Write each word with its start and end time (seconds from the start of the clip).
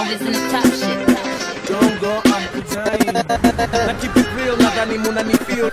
always 0.00 0.20
in 0.20 0.32
the 0.32 0.42
top 0.52 0.64
shit. 0.80 0.98
Don't 1.68 1.96
go 2.00 2.12
appetite. 2.24 3.14
Na 3.86 3.92
keep 4.00 4.16
it 4.16 4.28
real, 4.36 4.56
nadhani 4.56 4.96
munani 5.04 5.36
feel. 5.46 5.70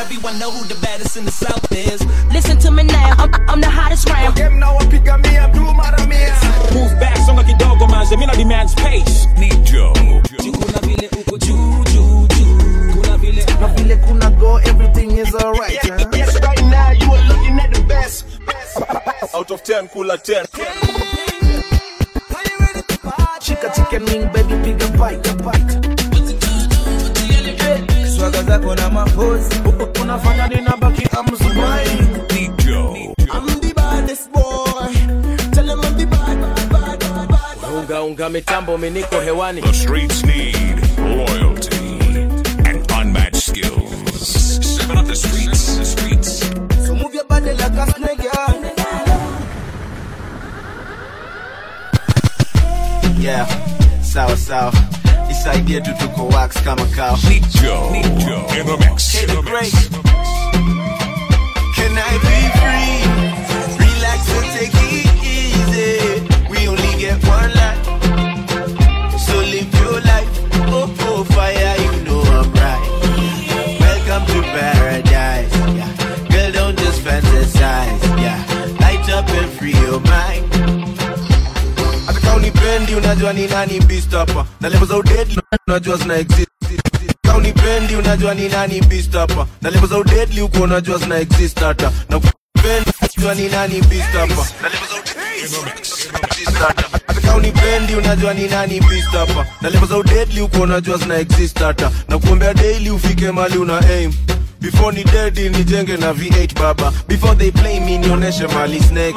Everyone 0.00 0.38
know 0.38 0.50
who 0.50 0.64
the 0.66 0.78
baddest 0.80 1.16
in 1.16 1.24
the 1.24 1.30
south 1.30 1.70
is. 1.72 2.00
Listen 2.32 2.58
to 2.58 2.70
me 2.70 2.82
now, 2.84 3.14
I'm, 3.22 3.30
I'm 3.50 3.60
the 3.60 3.68
hottest 3.70 4.08
round. 4.08 4.34
Game 4.36 4.58
now 4.58 4.76
wapiga 4.78 5.18
mia 5.22 5.50
tu 5.54 5.60
mara 5.74 6.00
mia. 6.06 6.34
Move 6.74 6.92
back, 7.00 7.16
songa 7.26 7.44
kidogo 7.44 7.86
manze, 7.88 8.16
mina 8.18 8.34
demands 8.34 8.74
pace. 8.74 9.26
Nijo. 9.38 9.92
Kuna 9.92 10.78
ah. 10.78 10.86
vile 10.86 11.08
uko 11.18 11.38
juu 11.38 11.84
juu 11.92 12.26
juu. 12.26 12.92
Kuna 13.02 13.16
vile 13.18 13.44
Na 13.60 13.66
vile 13.68 13.96
kuna 13.96 14.30
go, 14.30 14.56
everything 14.58 15.10
is 15.18 15.34
alright. 15.34 15.78
huh? 15.82 16.10
Yes, 16.16 16.40
right 16.40 16.64
now 16.64 16.90
you 16.90 17.12
are 17.12 17.24
looking 17.28 17.60
at 17.60 17.74
the 17.74 17.82
best. 17.82 18.24
Out 19.34 19.50
of 19.50 19.62
10, 19.62 19.88
kula 19.88 20.16
10. 20.18 21.29
Chika 23.60 23.74
chicken 23.76 24.04
wing, 24.06 24.32
baby, 24.32 24.54
piga 24.64 24.88
bite, 24.96 25.32
bite. 25.44 25.74
swaga 28.08 28.42
zako 28.42 28.74
na 28.74 28.90
mapozi. 28.90 29.54
Unafanya 30.02 30.48
nina 30.48 30.76
baki 30.76 31.02
amzubai. 31.18 31.86
Nijo. 32.32 33.14
I'm 33.30 33.46
the 33.60 33.72
baddest 33.74 34.32
boy. 34.32 34.92
Tell 35.52 35.66
them 35.66 35.80
I'm 35.80 35.96
the 35.98 36.06
bad, 36.06 36.40
bad, 36.40 36.70
bad, 36.70 37.28
bad. 37.28 37.72
Unga 37.74 38.02
unga 38.02 38.28
mitambo 38.30 38.78
miniko 38.78 39.20
hewani. 39.20 39.60
The 39.60 39.72
streets 39.74 40.24
need 40.24 40.80
loyalty 40.98 42.00
and 42.64 42.90
unmatched 42.92 43.42
skills. 43.42 44.66
Seven 44.78 44.96
up 44.96 45.06
the 45.06 45.14
streets, 45.16 45.76
the 45.76 45.84
streets. 45.84 46.86
So 46.86 46.94
move 46.94 47.12
your 47.14 47.24
body 47.24 47.52
like 47.52 47.72
a 47.72 47.86
snake, 47.92 48.22
yeah. 48.24 48.59
Yeah, 53.20 53.44
sawa 54.02 54.36
sawa. 54.36 54.72
Isaidie 55.30 55.80
tu 55.80 55.92
tuko 56.00 56.28
wax 56.32 56.56
kama 56.64 56.86
kao. 56.96 57.16
Nijo. 57.28 57.90
Nijo. 57.92 58.38
In 58.58 58.66
the 58.66 58.76
mix. 58.80 59.14
In 59.22 59.28
the. 59.28 59.40
Can 61.76 61.98
I 61.98 62.12
be 62.24 62.38
free? 62.58 63.09
Unipendi 82.70 82.94
unajua 82.94 83.32
ni 83.32 83.46
nani 83.46 83.80
beast 83.80 84.10
hapa. 84.12 84.46
Na 84.60 84.68
level 84.68 84.88
za 84.88 84.96
udedi 84.96 85.38
unajua 85.68 85.96
zina 85.96 86.16
exist. 86.16 86.48
Unipendi 87.36 87.96
unajua 87.96 88.34
ni 88.34 88.48
nani 88.48 88.80
beast 88.80 89.12
hapa. 89.12 89.46
Na 89.62 89.70
level 89.70 89.88
za 89.88 89.98
udedi 89.98 90.40
huko 90.40 90.58
unajua 90.62 90.98
zina 90.98 91.18
exist 91.18 91.60
hata. 91.60 91.92
Na 92.08 92.16
unipendi 92.16 92.92
unajua 93.18 93.34
ni 93.34 93.48
nani 93.48 93.80
beast 93.82 94.12
hapa. 94.12 94.46
Na 94.62 94.68
level 94.68 94.88
za 94.88 94.96
udedi. 94.96 95.54
Hata 97.06 97.36
unipendi 97.36 97.94
unajua 97.94 98.34
ni 98.34 98.48
nani 98.48 98.80
beast 98.80 99.08
hapa. 99.10 99.46
Na 99.60 99.70
level 99.70 99.88
za 99.88 99.96
udedi 99.98 100.40
huko 100.40 100.60
unajua 100.62 100.96
zina 100.98 101.16
exist 101.18 101.58
hata. 101.58 101.90
Na 102.08 102.18
kuombea 102.18 102.54
daily 102.54 102.90
ufike 102.90 103.30
mali 103.30 103.58
una 103.58 103.78
aim. 103.80 104.12
Before 104.60 104.92
ni 104.92 105.04
dedi 105.04 105.48
nijenge 105.48 105.96
na 105.96 106.12
V8 106.12 106.54
baba. 106.60 106.92
Before 107.08 107.34
they 107.34 107.50
play 107.50 107.80
me 107.80 107.98
nionyeshe 107.98 108.46
mali 108.46 108.80
snakes. 108.80 109.16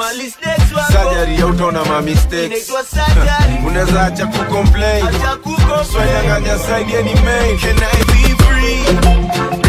Ya 1.38 1.46
utaona 1.46 1.84
ma 1.84 2.00
mistakes. 2.02 2.70
Unaweza 3.66 4.06
acha 4.06 4.26
kucomplain. 4.26 5.06
Acha 5.06 5.36
kucomplain. 5.36 5.84
Swanyanganya 5.92 6.58
side 6.58 6.92
ya 6.92 7.02
ni 7.02 7.14
main. 7.14 7.58
Can 7.58 7.76
I 7.78 8.04
be 8.04 8.44
free? 8.44 9.63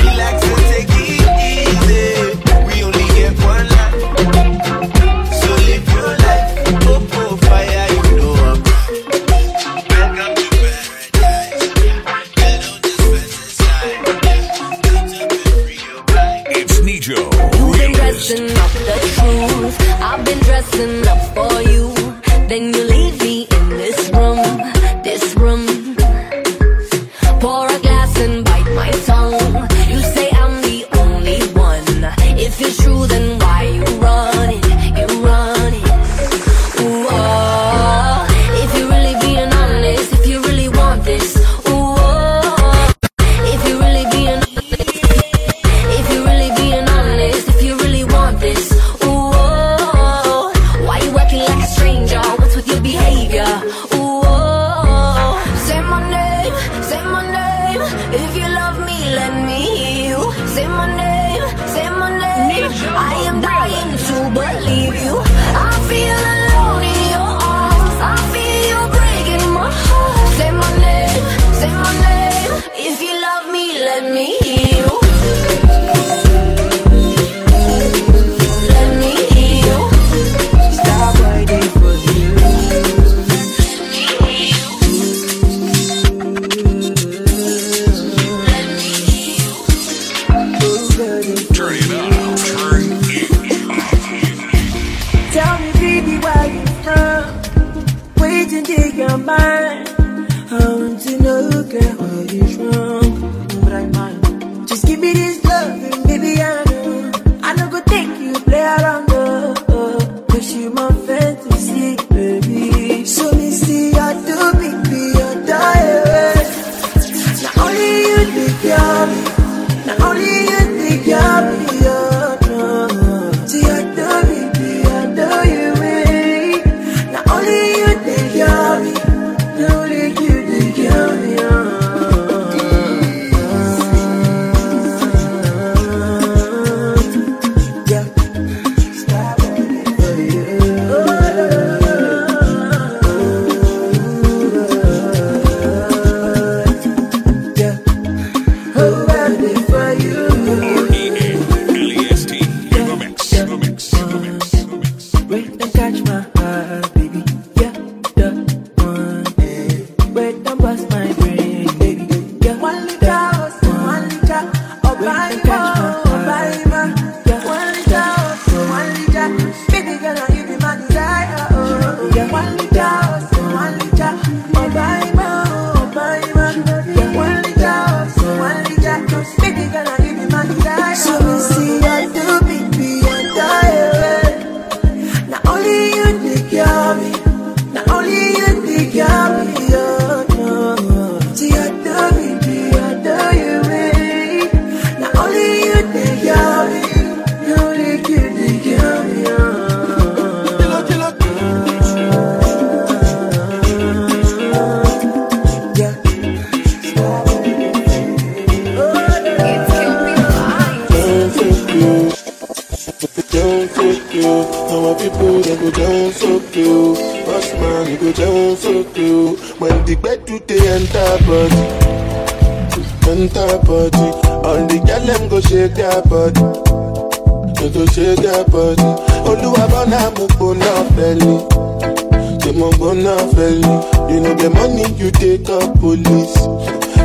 You 234.12 234.20
know 234.22 234.34
the 234.34 234.50
money 234.50 234.86
you 235.02 235.12
take 235.12 235.50
up 235.50 235.80
police. 235.80 236.36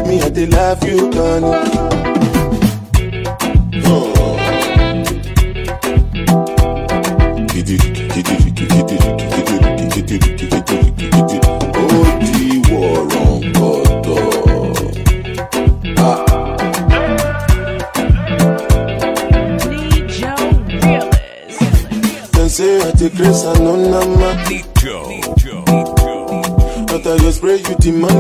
Me, 0.06 0.20
I 0.22 0.28
they 0.28 0.46
love 0.46 0.82
you, 0.84 1.10
darling. 1.10 2.00
say 22.60 22.80
I 22.86 22.90
take 22.90 23.14
and 23.14 23.64
no 23.64 23.76
number. 23.76 24.59
Timão. 27.80 28.19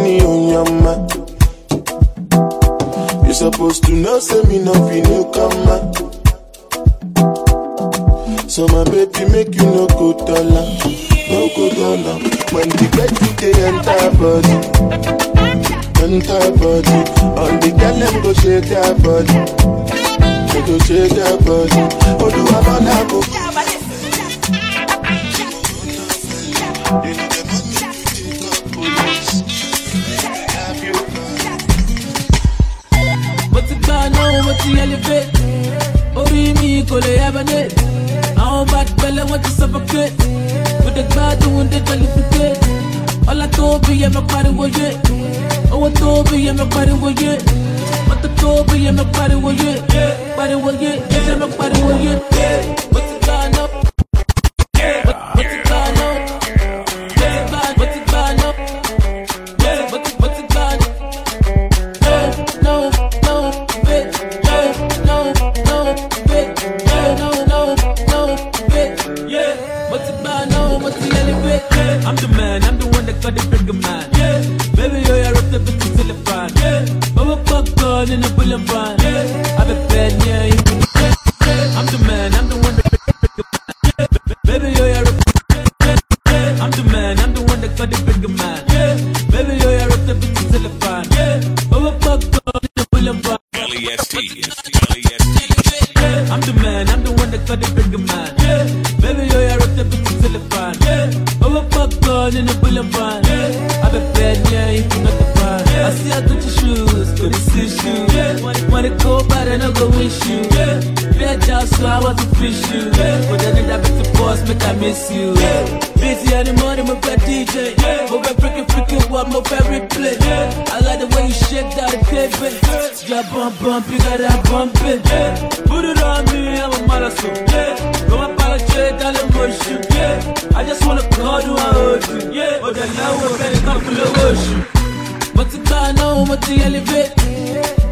bump, 123.32 123.60
bump, 123.60 123.88
you 123.90 123.98
gotta 123.98 124.30
bump 124.50 124.74
it, 124.82 125.04
yeah. 125.06 125.48
Put 125.66 125.84
it 125.84 126.02
on 126.02 126.24
me, 126.32 126.60
I'm 126.60 126.72
a 126.72 126.86
marathon, 126.86 127.36
yeah. 127.48 127.74
Don't 128.08 128.32
apologize, 128.32 128.94
darling, 129.00 129.30
worship, 129.36 129.84
yeah. 129.90 130.34
I 130.54 130.64
just 130.64 130.84
wanna 130.86 131.02
call 131.10 131.40
you, 131.42 131.54
I 131.56 131.72
hold 131.72 132.34
yeah. 132.34 132.58
Oh, 132.62 132.72
then 132.72 132.88
now 132.94 133.12
we're 133.20 133.36
ready, 133.38 133.60
come 133.60 133.80
for 133.80 133.94
the 133.94 134.06
worship. 134.18 135.34
But 135.34 135.52
you 135.54 135.62
can't 135.62 135.96
know 135.98 136.24
what 136.28 136.42
to 136.42 136.52
elevate. 136.66 137.12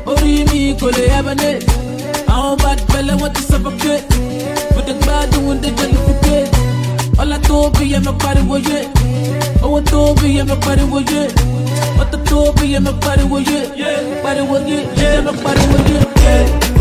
Orí 0.06 0.44
mi 0.50 0.74
kò 0.80 0.88
lè 0.90 1.08
hibernate. 1.14 1.66
Àwọn 2.28 2.56
bad 2.62 2.80
belle 2.92 3.14
want 3.20 3.34
to 3.36 3.42
suffocate. 3.42 4.04
But 4.74 4.86
the 4.86 4.94
bad 5.06 5.34
one, 5.44 5.60
they 5.60 5.70
just 5.70 5.92
look 5.92 6.08
okay. 6.16 6.44
All 7.18 7.32
I 7.32 7.38
told 7.38 7.78
be, 7.78 7.94
I'm 7.94 8.06
a 8.06 8.12
body, 8.12 8.42
well, 8.42 8.60
yeah 8.60 8.87
be 10.38 10.42
in 10.42 10.48
my 10.48 10.66
body 10.66 10.84
with 10.84 11.10
you. 11.10 11.24
What 11.98 12.12
the 12.12 12.18
door 12.24 12.52
be 12.54 12.74
in 12.74 12.84
my 12.84 12.92
body 12.92 13.24
with 13.24 13.48
you. 13.48 13.74
Yeah, 13.74 14.22
body 14.22 14.42
with 14.42 14.68
you. 14.68 14.80
Yeah, 15.00 15.20
my 15.22 15.32
body 15.42 15.66
with 15.72 15.88
you. 15.88 16.22
Yeah. 16.22 16.77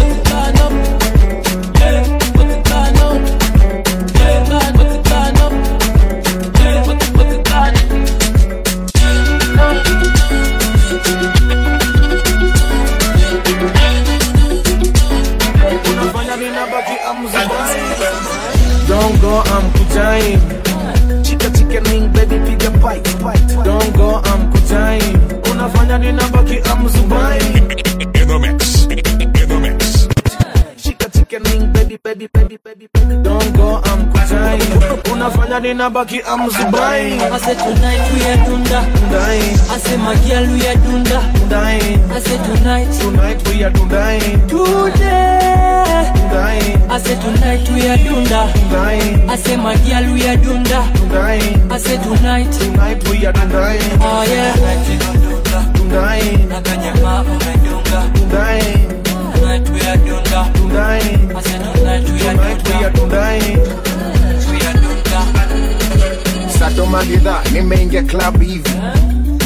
in 35.68 35.82
a 35.82 35.90
bucket, 35.90 36.24
I'm 36.26 36.50
so. 36.50 36.60
I 36.60 37.38
said 37.40 37.58
tonight 37.60 38.04
we 38.14 38.20
are 38.24 38.40
dunda. 38.48 38.80
Dying. 39.12 39.56
I 39.68 39.78
said 39.78 40.00
my 40.00 40.16
girl 40.28 40.46
we 40.54 40.62
are 40.68 40.80
dunda. 40.84 41.20
Dying. 41.50 42.00
I 42.12 42.20
said 42.20 42.42
tonight. 42.46 42.92
Tonight 43.02 43.48
we 43.50 43.64
are 43.64 43.72
dunda, 43.72 44.48
Today. 44.48 46.12
Dying. 46.32 46.92
I 46.92 46.98
said 47.00 47.20
tonight 47.22 47.70
we 47.70 47.82
are 47.92 47.98
dunda. 47.98 48.42
Dying. 48.72 49.30
I 49.30 49.36
said 49.36 49.58
my 49.58 49.76
girl 49.88 50.06
we 50.14 50.22
are 50.28 50.38
dunda. 50.38 50.82
Dying. 51.12 51.72
I 51.72 51.78
said 51.78 52.02
tonight. 52.04 52.52
Tonight 52.54 53.04
we 53.10 53.26
are 53.26 53.34
dunda. 53.34 53.78
Oh 54.00 54.24
yeah. 54.24 54.47
kama 66.88 67.04
bidhaa 67.04 67.44
nimeingia 67.54 68.04
club 68.04 68.42
hivi. 68.42 68.70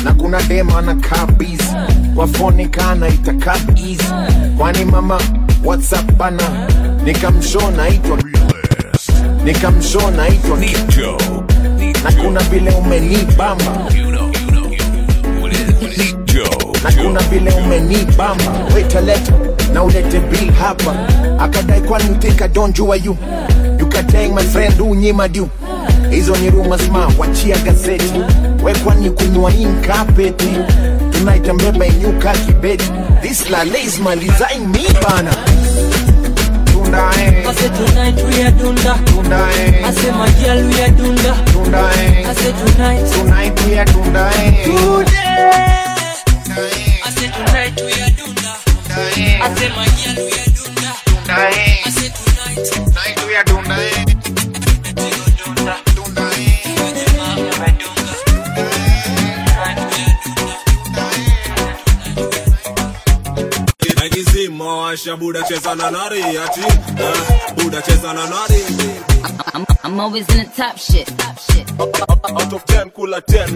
Na 0.04 0.14
kuna 0.14 0.42
dema 0.42 0.82
na 0.82 0.96
kabis. 0.96 1.62
Kwa 2.16 2.28
foni 2.28 2.68
kana 2.68 3.08
kwani 4.58 4.86
mama 4.86 5.22
whatsapp 5.64 6.12
bana? 6.18 6.68
Nikamshona 7.06 7.90
itwa 7.90 8.18
nikamshona 9.44 10.28
itwa 10.28 10.58
na 12.04 12.12
kuna 12.24 12.40
vile 12.40 12.72
umenibamba. 12.72 13.66
Na 16.84 16.92
kuna 17.04 17.20
vile 17.20 17.52
umenibamba. 17.52 18.52
Wetaleta 18.76 19.34
na 19.74 19.84
ulete 19.84 20.20
bill 20.20 20.52
hapa. 20.52 20.96
Akadai 21.40 21.82
kwani 21.82 22.10
mtika 22.10 22.48
don't 22.48 22.80
you 22.80 22.92
are 22.94 23.02
my 24.36 24.44
friend 24.44 24.82
unyima 24.82 25.28
hizo 26.12 26.36
ni 26.36 26.50
rumors 26.50 26.90
ma 26.90 27.12
wachia 27.18 27.58
gazeti 27.58 28.14
wekwani 28.64 29.10
kunywa 29.10 29.54
inkapeti 29.54 30.50
tunaitambeba 31.12 31.86
inyuka 31.86 32.34
kibeti 32.34 32.92
this 33.22 33.50
lale 33.50 33.82
is 33.84 34.00
malizaing 34.00 34.68
me 34.68 34.88
bana 35.10 35.32
tunda 36.72 37.10
eh. 37.20 37.48
I 37.50 37.54
said 37.54 37.74
tonight 37.76 38.16
we 38.24 38.44
are 38.44 38.52
dunda. 38.52 38.94
Tunda 39.06 39.50
eh. 39.52 39.86
I 39.88 39.92
said 39.94 40.16
my 40.16 40.30
girl 40.42 40.68
we 40.68 40.82
are 40.82 40.92
dunda. 40.92 41.34
Tunda 41.54 41.92
eh. 41.96 42.30
I 42.30 42.34
said 42.34 42.56
tonight. 42.58 43.06
Tonight 43.14 43.66
we 43.66 43.78
are 43.80 43.86
tunda 43.86 44.30
eh. 44.36 44.64
Today. 44.64 45.82
I 47.06 47.10
said 47.12 47.32
tonight 47.34 47.82
we 47.82 47.92
are 47.92 48.12
dunda. 48.18 48.52
I 48.90 49.56
said 49.56 49.72
my 49.76 49.86
girl 49.86 50.26
we 50.26 50.32
are 50.32 50.52
dunda. 50.58 50.92
Tunda 51.06 51.50
eh. 51.52 51.71
Washa 65.34 65.44
cheza 65.48 65.76
na 65.76 65.92
nari 65.92 66.22
ati 66.38 66.62
buda 67.56 67.82
cheza 67.82 68.14
na 68.14 68.26
nari 68.30 68.62
I'm, 69.54 69.66
I'm 69.84 70.00
always 70.00 70.28
in 70.30 70.46
the 70.46 70.52
top 70.56 70.78
shit. 70.78 71.08
Top 71.18 71.38
shit. 71.40 71.70
out 71.80 72.54
of 72.54 72.66
10 72.66 72.92
kula 72.92 73.22
10 73.22 73.48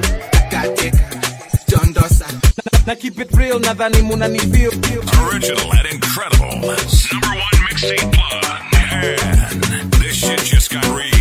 John 1.68 1.94
Dosa 1.94 2.88
na 2.88 2.96
keep 2.96 3.20
it 3.20 3.32
real 3.34 3.60
nadhani 3.60 4.02
munani 4.02 4.40
feel 4.40 4.72
feel 4.72 5.04
Original 5.28 5.72
and 5.74 5.88
incredible. 5.88 6.56
Number 6.56 7.34
one 7.44 7.58
mixtape 7.68 8.04
uh, 8.04 8.12
plug. 8.14 8.62
And 8.92 9.92
this 9.94 10.16
shit 10.16 10.40
just 10.40 10.72
got 10.72 10.86
real. 10.86 11.15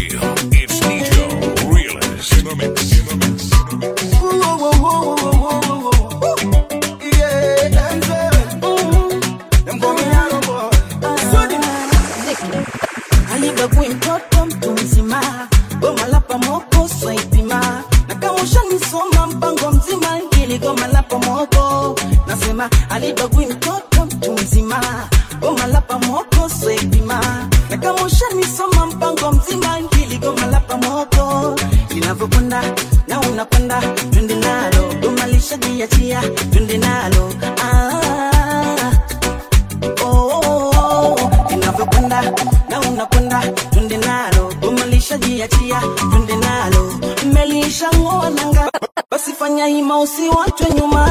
Mzima 20.54 20.58
ili 20.58 20.58
goma 20.58 20.86
la 20.86 21.02
pomoko, 21.02 21.94
nasema 22.26 22.70
alibagui 22.90 23.46
mtoto 23.46 24.04
mtu 24.06 24.32
mzima. 24.32 24.80
Goma 25.40 25.66
la 25.66 25.80
pomoko 25.80 26.48
swepima 26.48 27.20
na 27.70 27.92
ushanisoma 27.94 28.86
mpango 28.86 29.32
mzima 29.32 29.78
ili 30.02 30.18
goma 30.18 30.46
la 30.46 30.60
pomoko. 30.60 31.54
Linavyokwenda 31.90 32.62
na 33.08 33.20
unakwenda 33.20 33.80
twende 34.10 34.34
nalo. 34.34 34.94
Goma 35.02 35.26
lishajiachia 35.26 36.22
twende 36.52 36.78
nalo. 36.78 37.32
Ah, 37.62 38.92
oh, 40.02 40.40
oh, 40.46 40.70
oh. 40.76 41.30
linavyokwenda 41.50 42.22
na 42.68 42.80
unakwenda 42.80 43.42
twende 43.70 43.96
nalo. 43.96 44.52
Goma 44.60 44.86
lishajiachia 44.86 45.82
twende 46.10 46.36
nalo. 46.36 46.94
Mmelisha 47.26 47.90
nanga 48.30 48.70
basi 49.24 49.74
hima 49.74 49.98
usiwachwe 49.98 50.66
nyuma. 50.76 51.10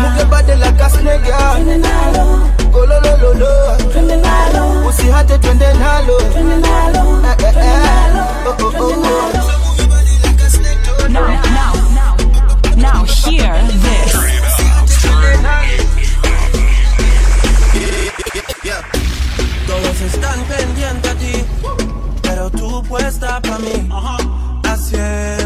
Muke 0.00 0.24
badela 0.24 0.72
kasnega 0.72 1.52
twende 1.54 1.78
nalo. 1.78 2.40
Golololo 2.72 3.76
twende 3.92 4.16
nalo. 4.16 4.88
Usihate 4.88 5.38
twende 5.38 5.72
nalo. 5.74 6.20
Twende 6.32 6.56
nalo. 6.56 7.22
Eh, 7.24 7.34
eh, 7.38 7.52
twende 7.52 7.60
eh. 7.60 7.82
nalo. 7.84 8.24
Oh, 8.46 8.56
oh, 8.60 8.72
oh, 8.78 8.82
oh. 8.82 9.16
Now, 11.08 11.26
now, 11.28 11.72
now, 11.94 12.14
now, 12.76 13.04
hear 13.04 13.54
this. 13.84 14.12
Todos 19.66 20.00
están 20.00 20.38
pendientes 20.44 21.10
a 21.10 21.14
ti, 21.14 21.44
pero 22.22 22.50
tú 22.50 22.82
puesta 22.88 23.40
para 23.40 23.58
mí, 23.58 23.88
haciendo 24.64 25.45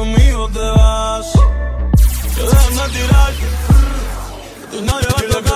conmigo 0.00 0.48
te 0.48 0.58
vas. 0.58 1.26
Yo 2.36 2.50
déjame 2.50 2.88
tirarte. 2.94 3.46
Tú 4.70 4.82
no 4.82 5.00
llevas 5.00 5.49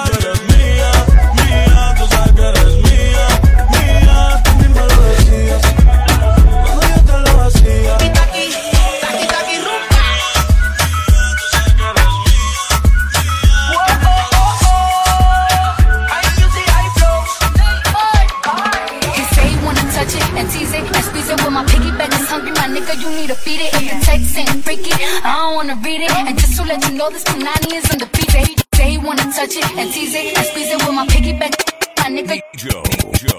you 27.44 27.50
know, 27.50 27.56
this 27.60 27.68
Punani 27.68 27.76
is 27.76 27.90
undefeated. 27.90 28.48
He 28.48 28.56
say 28.76 28.90
he 28.92 28.98
wanna 28.98 29.22
touch 29.32 29.56
it 29.56 29.76
and 29.76 29.92
tease 29.92 30.14
it 30.14 30.36
and 30.36 30.46
squeeze 30.46 30.70
it 30.70 30.78
with 30.80 30.94
my 30.94 31.06
piggyback, 31.06 31.52
my 31.98 32.08
nigga. 32.08 32.40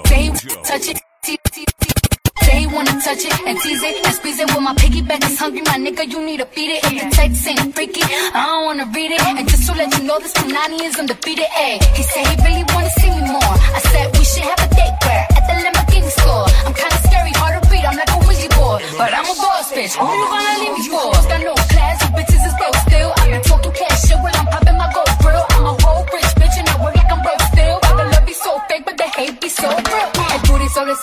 Say 0.06 0.22
he 0.22 0.30
wanna 0.30 0.62
touch 0.62 0.88
it, 0.88 1.00
te- 1.22 1.38
te- 1.50 1.64
te- 1.80 2.44
say 2.44 2.58
he 2.60 2.66
wanna 2.66 2.92
touch 3.02 3.24
it 3.24 3.34
and 3.46 3.58
tease 3.60 3.82
it 3.82 4.06
and 4.06 4.14
squeeze 4.14 4.38
it 4.40 4.46
with 4.54 4.62
my 4.62 4.74
piggyback 4.74 5.24
is 5.28 5.38
hungry, 5.38 5.62
my 5.62 5.76
nigga. 5.78 6.08
You 6.10 6.24
need 6.24 6.38
to 6.38 6.46
feed 6.46 6.70
it. 6.76 6.84
If 6.84 7.02
the 7.02 7.16
text 7.16 7.46
ain't 7.48 7.74
freaky, 7.74 8.02
I 8.02 8.46
don't 8.46 8.64
wanna 8.66 8.86
read 8.94 9.10
it. 9.12 9.20
And 9.26 9.48
just 9.48 9.66
to 9.68 9.74
let 9.74 9.90
you 9.98 10.04
know, 10.04 10.18
this 10.20 10.32
Punani 10.34 10.80
is 10.82 10.98
undefeated. 10.98 11.46
Ay, 11.56 11.78
he 11.96 12.02
say 12.02 12.22
he 12.22 12.36
really 12.46 12.64
wanna 12.74 12.90
see 13.00 13.10
me 13.10 13.22
more. 13.26 13.54
I 13.74 13.80
said 13.90 14.06
we 14.16 14.24
should 14.24 14.44
have 14.44 14.60
a 14.62 14.68
date 14.74 14.96
where 15.02 15.26
at 15.36 15.42
the 15.48 15.54
Lamborghini 15.66 16.10
store. 16.20 16.46
I'm 16.66 16.74
kinda 16.74 16.98
scary, 17.08 17.32
hard 17.42 17.62
to 17.62 17.68
read. 17.70 17.84
I'm 17.84 17.96
like 17.96 18.10
a 18.14 18.18
Ouija 18.26 18.48
board, 18.54 18.82
but 18.98 19.10
I'm 19.12 19.26
a 19.26 19.34
boss 19.42 19.72
bitch. 19.72 19.94
Who 19.98 20.06
you 20.06 20.26
gonna 20.30 20.60
leave 20.62 20.74
me 20.78 20.88
for? 20.94 21.15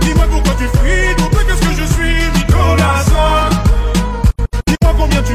Dis-moi 0.00 0.26
pourquoi 0.30 0.54
tu 0.54 0.64
fuis, 0.78 1.14
donc 1.18 1.30
qu'est-ce 1.30 1.60
que 1.60 1.74
je 1.74 1.86
suis 1.92 2.16
Nicolas? 2.34 3.04
Dis-moi 4.66 4.94
combien 4.96 5.22
tu 5.22 5.34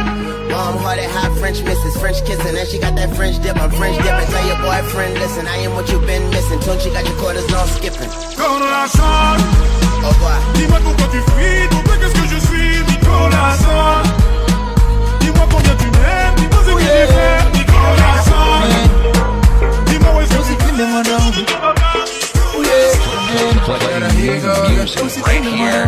Warm 0.61 0.77
hearted, 0.77 1.09
hot 1.09 1.33
French 1.39 1.59
misses, 1.63 1.97
French 1.97 2.21
kissing, 2.23 2.53
and 2.55 2.67
she 2.69 2.77
got 2.77 2.93
that 2.95 3.09
French 3.17 3.41
dip. 3.41 3.57
I'm 3.57 3.71
French 3.71 3.97
dipping. 3.97 4.29
Tell 4.29 4.45
your 4.45 4.61
boyfriend, 4.61 5.17
listen, 5.17 5.47
I 5.47 5.57
am 5.65 5.73
what 5.73 5.89
you've 5.89 6.05
been 6.05 6.21
missing. 6.29 6.59
Tune, 6.61 6.77
she 6.77 6.93
got 6.93 7.01
your 7.03 7.17
quarters 7.17 7.49
on 7.51 7.65
skipping. 7.67 8.05
Corazon, 8.37 9.41
Au 10.05 10.13
revoir. 10.13 10.37
dis-moi 10.53 10.77
pourquoi 10.85 11.07
tu 11.09 11.17
fuis, 11.33 11.65
pourquoi 11.73 11.97
qu'est-ce 11.97 12.13
que 12.13 12.27
je 12.29 12.39
suis, 12.45 12.77
Nicolas. 12.93 13.57
Dis-moi 15.21 15.45
combien 15.49 15.75
tu 15.81 15.87
m'aimes, 15.97 16.35
dis-moi 16.37 16.59
ce 16.61 16.71
que 16.77 16.81
j'ai 16.85 17.05
fait, 17.09 17.41
Nicolas 17.57 18.21
Son. 18.29 18.53
Dis-moi 19.89 20.09
où 20.13 20.21
est-ce 20.21 20.29
que 20.29 20.61
tu 20.61 20.71
Right 25.23 25.43
here, 25.43 25.85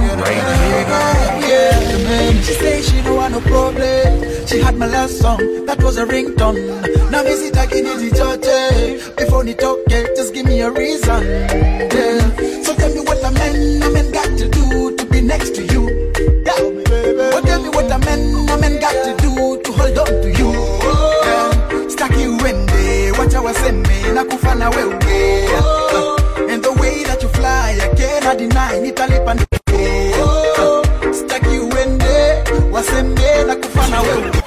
now. 2.04 2.42
She 2.42 2.54
say 2.54 2.82
she 2.82 3.02
don't 3.02 3.18
want 3.18 3.34
no 3.34 3.42
problem. 3.42 4.48
She 4.48 4.60
had 4.60 4.78
my 4.78 4.88
last 4.88 5.20
song, 5.20 5.66
that 5.66 5.82
was 5.84 5.98
a 5.98 6.06
ringtone. 6.06 7.12
Now 7.12 7.24
me 7.24 7.34
again 7.58 7.86
in 7.86 7.98
the 7.98 8.10
church. 8.16 9.16
Before 9.18 9.44
talk, 9.54 9.80
just 9.90 10.34
give 10.34 10.46
me 10.46 10.62
a 10.62 10.72
reason. 10.72 11.24
Yeah. 11.24 12.64
So 12.64 12.74
tell 12.76 12.94
me 12.94 13.02
what 13.02 13.24
a 13.24 13.32
man, 13.32 13.84
a 13.84 13.90
man 13.92 14.12
got 14.12 14.38
to 14.38 14.48
do 14.48 14.96
to 14.96 15.06
be 15.06 15.22
next 15.22 15.56
to 15.56 15.66
you. 15.66 15.90
Yeah. 16.46 16.54
Oh, 17.34 17.42
tell 17.44 17.62
me 17.62 17.70
what 17.70 17.92
a 17.92 18.00
man, 18.00 18.50
a 18.50 18.58
man 18.58 18.80
got 18.80 18.94
to 19.04 19.16
do 19.22 19.62
to 19.62 19.72
hold 19.74 19.98
on 19.98 20.08
to 20.08 20.30
you. 20.30 20.52
Yeah. 21.28 21.52
Staki. 21.92 22.24
Uh, 25.56 25.62
the 25.62 25.83
fly, 27.44 27.78
I 27.86 27.88
cannot 28.00 28.38
deny, 28.38 28.80
nitalipa 28.80 29.34
Staki 31.20 31.60
wende, 31.60 32.44
waseme, 32.72 33.44
nakufana 33.48 34.02
wewe. 34.02 34.43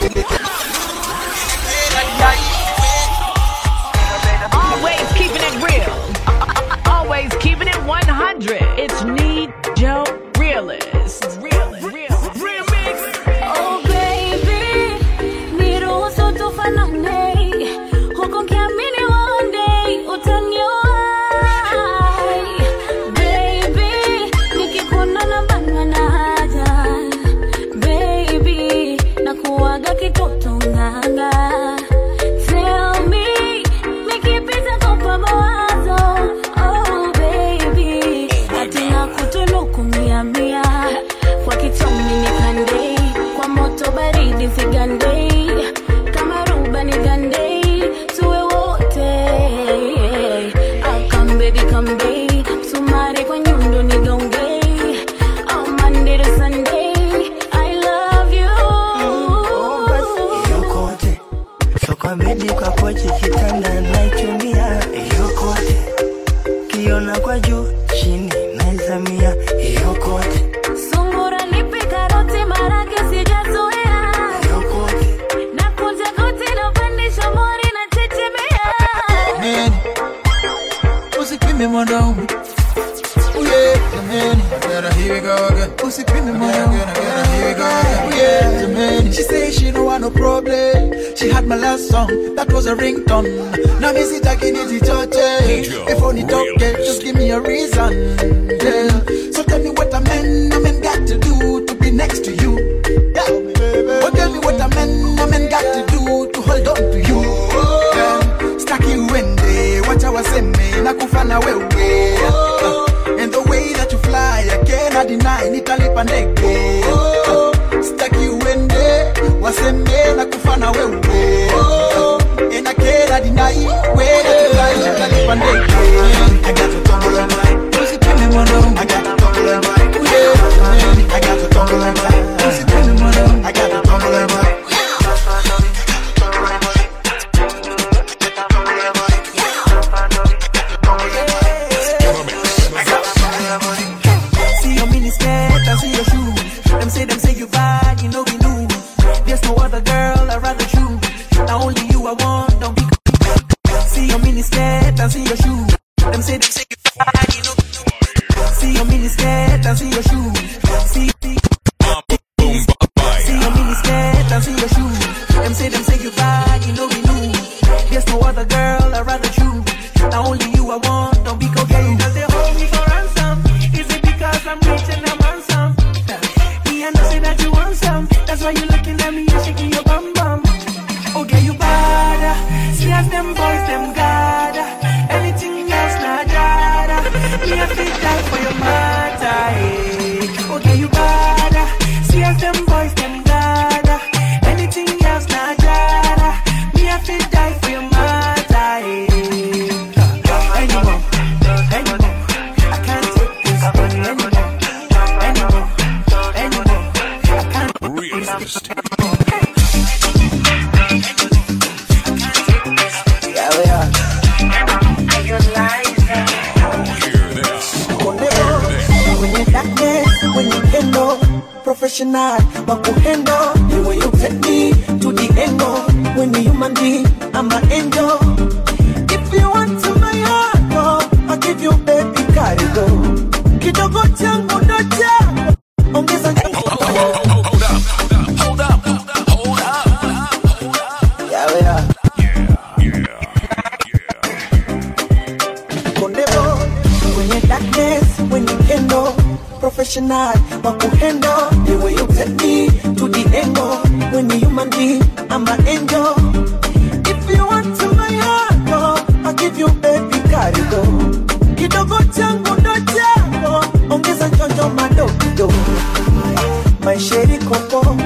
Maisheri 266.87 267.39
koko 267.39 267.97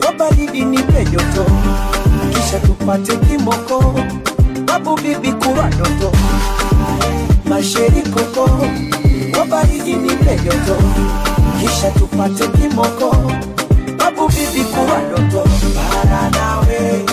kwa 0.00 0.12
baridi 0.12 0.64
nipe 0.64 1.04
joto 1.04 1.44
kisha 2.34 2.58
tupate 2.60 3.16
kimoko 3.16 3.94
babu 4.66 4.96
bibi 4.96 5.32
kurwa 5.32 5.70
doto 5.70 6.12
masheri 7.44 8.02
koko 8.02 8.50
kwa 9.34 9.44
baridi 9.46 9.92
nipe 9.94 10.36
joto 10.44 10.76
kisha 11.60 11.90
tupate 11.90 12.48
kimoko 12.48 13.16
babu 13.98 14.28
bibi 14.28 14.64
kurwa 14.64 14.98
doto 15.10 15.48
para 15.74 16.30
nawe 16.30 17.04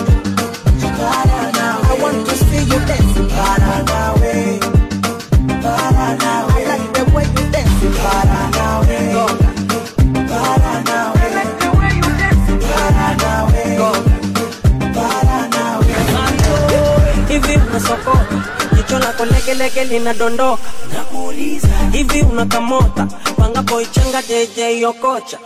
jicho 19.54 19.84
linadondoka. 19.84 20.62
Nakuuliza 20.94 21.68
hivi 21.92 22.22
unakamota? 22.22 23.06
Pangapo 23.36 23.80
ichanga 23.80 24.22
jeje 24.22 24.80
yokocha? 24.80 25.38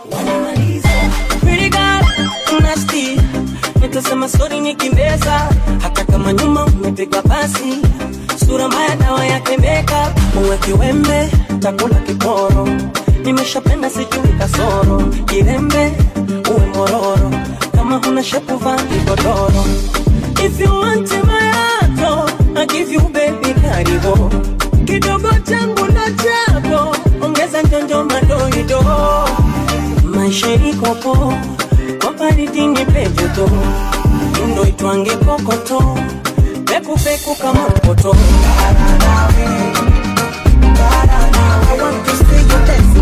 Pretty 1.41 1.69
girl, 1.69 2.61
nasty. 2.61 3.17
Nitasema 3.81 4.29
sori 4.29 4.59
nikimbeza 4.59 5.49
hata 5.81 6.03
kama 6.05 6.33
nyuma 6.33 6.65
umepigwa 6.65 7.21
pasi. 7.21 7.77
Sura 8.45 8.67
mbaya 8.67 8.95
dawa 8.95 9.25
yake 9.25 9.57
makeup 9.57 10.43
uwe 10.45 10.57
kiwembe 10.57 11.29
takula 11.59 11.95
kiporo. 11.95 12.67
Nimeshapenda 13.23 13.89
sijui 13.89 14.33
kasoro. 14.39 15.01
Kirembe 15.25 15.91
uwe 16.49 16.65
mororo. 16.65 17.31
Kama 17.75 17.97
huna 17.97 18.23
shepu 18.23 18.57
vaa 18.57 18.77
kigodoro. 18.77 19.65
If 20.45 20.59
you 20.59 20.79
want 20.79 21.09
heart, 21.09 21.40
I 22.61 22.65
give 22.67 22.91
you 22.91 22.99
baby 23.09 23.53
karibu 23.61 24.29
kidogo 24.85 25.29
changu 25.49 25.85
ndo 25.85 26.01
chako 26.23 26.95
ongeza 27.21 27.61
njonjo 27.61 28.03
madoido 28.03 28.81
maisha 30.03 30.53
ikopo 30.53 31.33
kwa 32.01 32.13
baridi 32.13 32.67
nipe 32.67 33.07
joto 33.09 33.49
ndo 34.51 34.63
itwange 34.65 35.11
kokoto 35.15 35.97
pekupeku 36.65 37.35
kama 37.35 37.69
mpoto. 37.69 38.15
I 41.73 41.77
want 41.81 42.05
to 42.05 42.15
see 42.15 42.41
you 42.41 42.59
dance 42.67 42.97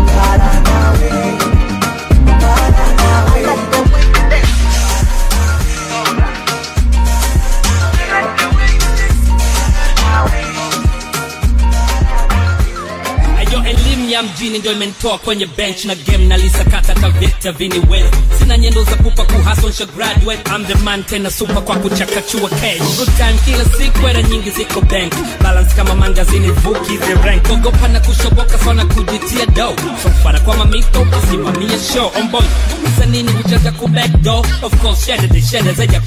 ya 14.20 14.26
mjini 14.26 14.58
ndio 14.58 14.72
imenitoa 14.72 15.18
kwenye 15.18 15.46
bench 15.46 15.84
na 15.84 15.94
game 15.94 16.24
nalisakata 16.24 16.94
kavita 16.94 17.52
viniwe 17.52 18.04
sina 18.38 18.58
nyendo 18.58 18.84
za 18.84 18.96
kupa 18.96 19.24
kuhasonsha 19.24 19.86
graduate. 19.86 20.50
I'm 20.56 20.64
the 20.66 20.74
man 20.74 21.04
tena 21.04 21.30
super 21.30 21.62
kwa 21.64 21.76
kuchakachua 21.76 22.48
cash. 22.50 22.96
Good 22.98 23.16
time 23.16 23.34
kila 23.44 23.64
siku 23.64 24.08
era 24.08 24.22
nyingi 24.22 24.50
ziko 24.50 24.80
bank. 24.80 25.12
Balance 25.42 25.74
kama 25.76 25.94
mangazini 25.94 26.50
vuki 26.50 26.98
the 26.98 27.14
rank. 27.14 27.50
Ogopa 27.50 27.88
na 27.88 28.00
kushoboka 28.00 28.58
sana 28.58 28.84
kujitia 28.86 29.46
do 29.46 29.72
sofara 30.02 30.40
kwa 30.40 30.56
mamito 30.56 31.04
kusimamia 31.04 31.78
show. 31.94 32.12
On 32.20 32.28
boy 32.28 32.42
msanini 32.88 33.32
hujaja 33.32 33.72
ku 33.72 33.88
back 33.88 34.10
door? 34.22 34.46
Of 34.62 34.82
course 34.82 35.06
share 35.06 35.28
the 35.28 35.40
share 35.42 35.72
zaja 35.72 36.02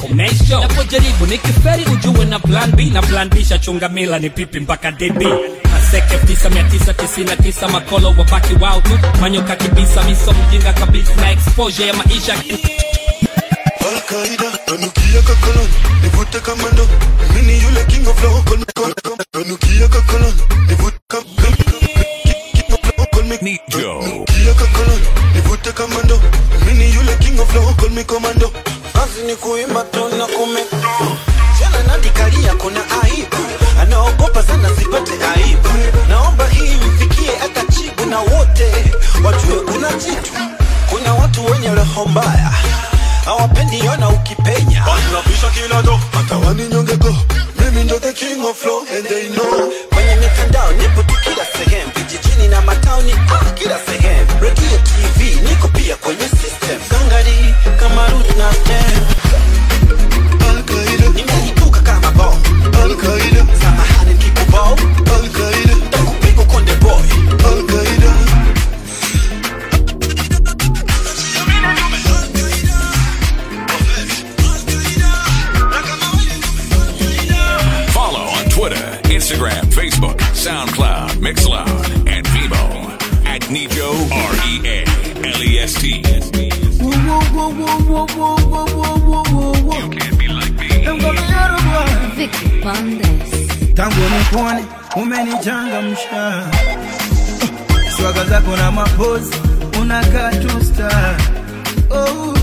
show. 0.49 0.61
Napojaribu 0.61 1.25
nikiferi 1.25 1.85
ujue 1.85 2.25
na 2.25 2.39
plan 2.39 2.71
B. 2.71 2.85
Na 2.85 3.01
plan 3.01 3.29
B 3.29 3.43
shachunga 3.45 3.89
mila 3.89 4.19
ni 4.19 4.29
pipi 4.29 4.59
mpaka 4.59 4.91
DB 4.91 5.23
Seke 5.93 6.17
tisa 6.25 6.49
mia 6.49 6.63
tisa 6.63 6.93
tisini 6.93 7.25
na 7.29 7.35
tisa 7.35 7.67
makolo 7.67 8.07
wabaki 8.17 8.53
wao 8.61 8.81
tu. 8.81 8.99
Manyoka 9.21 9.55
kibisa 9.55 10.03
miso 10.03 10.33
mjinga 10.33 10.73
kabisa 10.73 11.15
na 11.15 11.31
exposure 11.31 11.87
ya 11.87 11.93
maisha. 11.93 12.33
Alkaida 13.87 14.49
anukia 14.67 15.21
kakoloni 15.21 15.73
nivute 16.03 16.39
kamando 16.39 16.87
mimi 17.35 17.61
yule 17.63 17.83
king 17.85 18.07
of 18.07 18.19
flow 18.19 18.41
kon 18.43 18.65
kon 18.73 18.93
anukia 19.33 19.87
kakoloni 19.87 20.41
nivute 20.67 20.97
kamando 21.07 21.77
nivute 25.35 25.71
kamando 25.71 26.21
mimi 26.65 26.93
yule 26.95 27.15
king 27.19 27.39
of 27.39 27.51
flow 27.51 27.73
kon 27.73 27.93
mi 27.93 28.03
commando 28.03 28.51
kazi 28.93 29.21
ni 29.27 29.35
kuimba 29.35 29.83
tu 29.83 30.09
na 30.17 30.27
jana 31.59 31.83
nadikalia 31.87 32.55
kuna 32.55 32.79
aibu. 33.03 33.37
Anaogopa 33.81 34.43
sana 34.43 34.69
sipate 34.75 35.11
aibu. 35.35 35.62
Kuna 40.89 41.13
watu 41.13 41.45
wenye 41.45 41.67
roho 41.69 42.05
mbaya 42.05 42.51
hawapendi 43.25 43.87
ona 43.93 44.09
ukipenya. 44.09 44.85
Hata 46.13 46.37
waninyongeko 46.37 47.15
Mimi 47.59 47.83
ndo 47.83 47.99
the 47.99 48.13
king 48.13 48.45
of 48.45 48.57
flow, 48.57 48.79
and 48.97 49.05
they 49.07 49.29
know 49.29 49.71
unakaa 99.93 100.31
tu 100.31 100.65
star 100.65 101.15
oh, 101.91 102.33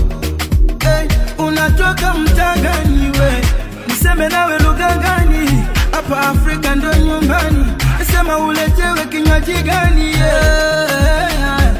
hey, 0.83 1.07
unatoka 1.37 2.13
mtangani 2.13 3.11
we 3.19 3.41
niseme 3.87 4.29
nawe 4.29 4.59
lugha 4.59 4.95
gani 4.97 5.63
hapa 5.91 6.19
afrika 6.21 6.75
ndo 6.75 6.93
nyumbani 6.93 7.65
sema 8.11 8.37
uletewe 8.37 9.05
kinywaji 9.09 9.53
gani 9.53 10.11
yeah. 10.11 11.75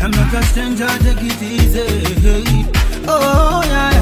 I'm 0.00 0.10
not 0.12 0.34
a 0.34 0.42
stranger, 0.42 0.86
take 0.86 1.22
it 1.26 1.42
easy. 1.42 2.66
Oh, 3.08 3.62
yeah. 3.66 3.92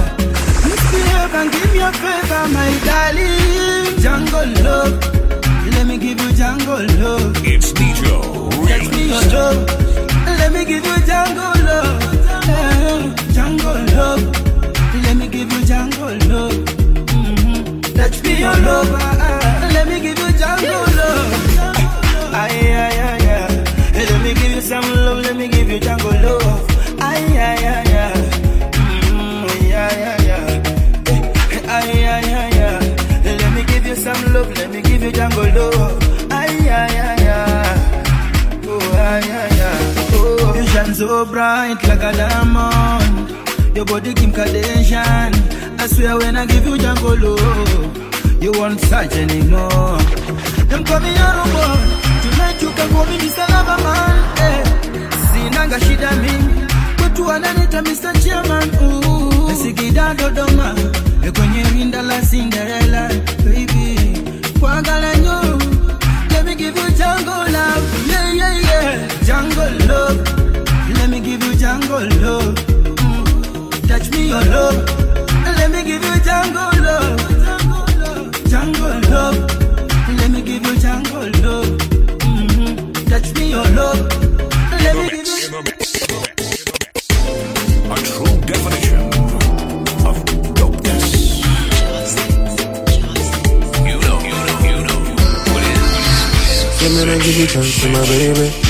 Misbehave 0.68 1.35
and 1.35 1.50
give 1.50 1.72
me 1.72 1.81
a 1.81 1.90
favor, 1.90 2.48
my 2.48 2.79
darling. 2.85 3.98
Jungle 4.02 4.62
love. 4.62 5.00
Let 5.72 5.87
me 5.87 5.96
give 5.96 6.20
you 6.20 6.33
jungle 6.33 6.87
love. 7.00 7.35
It's 7.44 7.72
Nijo 7.72 8.66
Text 8.68 8.92
me 8.92 9.09
your 9.09 9.22
love 9.33 9.76
give 10.66 10.85
you 10.85 10.98
jungle 11.07 11.64
love, 11.64 12.02
uh, 12.29 13.14
jungle 13.33 13.81
love. 13.94 14.22
Let 15.05 15.16
me 15.16 15.29
give 15.29 15.52
you 15.52 15.64
jungle 15.64 16.16
love. 16.29 16.52
Mm-hmm. 17.14 17.96
Let 17.96 18.22
me 18.24 18.40
your 18.40 18.57
lover. 18.57 19.15
Diamond. 42.12 43.31
Your 43.77 43.85
body 43.85 44.14
Kim 44.14 44.33
Kardashian. 44.33 45.33
I 45.79 45.87
swear 45.87 46.16
when 46.19 46.37
I 46.37 46.47
give 46.47 46.66
you 46.66 46.79
jungle 46.79 47.16
love, 47.19 48.42
you 48.42 48.53
won't 48.53 48.81
search 48.81 49.12
anymore. 49.16 49.99
Them 50.71 50.85
call 50.85 51.01
me 51.01 51.11
Yoruba. 51.21 51.66
Tonight 52.23 52.62
you 52.62 52.71
can 52.73 52.88
call 52.92 53.07
me 53.07 53.19
Mr. 53.19 53.47
Loverman. 53.53 54.14
Eh. 54.40 54.62
Sinanga 55.31 55.79
shida 55.81 56.11
mingi. 56.23 56.66
Kwetu 56.97 57.27
wananiita 57.27 57.83
Mr. 57.83 58.12
Chairman. 58.23 58.69
Ooh. 58.83 59.55
Sikida 59.62 60.14
Dodoma. 60.14 60.75
Kwenye 61.37 61.62
rinda 61.75 62.03
la 62.03 62.21
Cinderella. 62.23 63.09
Baby. 63.45 64.21
Kwangala 64.61 65.14
nyo. 65.16 65.59
Let 66.31 66.45
me 66.45 66.55
give 66.55 66.77
you 66.77 66.90
jungle 66.90 67.53
love. 67.53 68.09
Yeah, 68.09 68.33
yeah, 68.33 68.61
yeah. 68.61 69.09
Jungle 69.27 69.87
love. 69.88 70.36
Let 71.66 71.81
me 71.81 71.83
give 71.83 71.94
you 71.94 72.07
jungle 72.07 72.07
love. 72.22 72.55
Mm. 73.02 73.88
Touch 73.88 74.11
me 74.12 74.29
your 74.29 74.44
love. 74.55 74.79
Let 75.59 75.70
me 75.72 75.83
give 75.83 76.05
you 76.05 76.16
jungle 76.20 76.70
love. 76.87 77.18
Jungle 78.48 79.00
love. 79.11 79.37
Let 80.18 80.31
me 80.31 80.42
give 80.42 80.64
you 80.64 80.76
jungle 80.79 81.29
love. 81.42 81.70
Mhm. 82.22 83.09
Touch 83.11 83.35
me 83.35 83.50
your 83.50 83.66
love. 83.79 84.00
Let 84.85 84.94
me 84.96 85.09
give 85.11 85.26
you. 85.26 85.59
A 87.90 87.96
true 88.07 88.35
definition 88.46 89.02
of 90.09 90.16
dopeness. 90.59 91.07
You 93.88 93.96
know, 94.05 94.18
you 94.31 94.38
know, 94.46 94.59
you 94.68 94.76
know 94.87 94.98
what 95.50 95.62
it 95.70 95.76
is. 95.83 96.79
Give 96.81 96.92
me 96.94 97.02
the 97.11 97.16
give 97.24 97.37
you 97.40 97.46
chance 97.48 97.81
to 97.83 97.88
my 97.88 98.00
baby. 98.07 98.65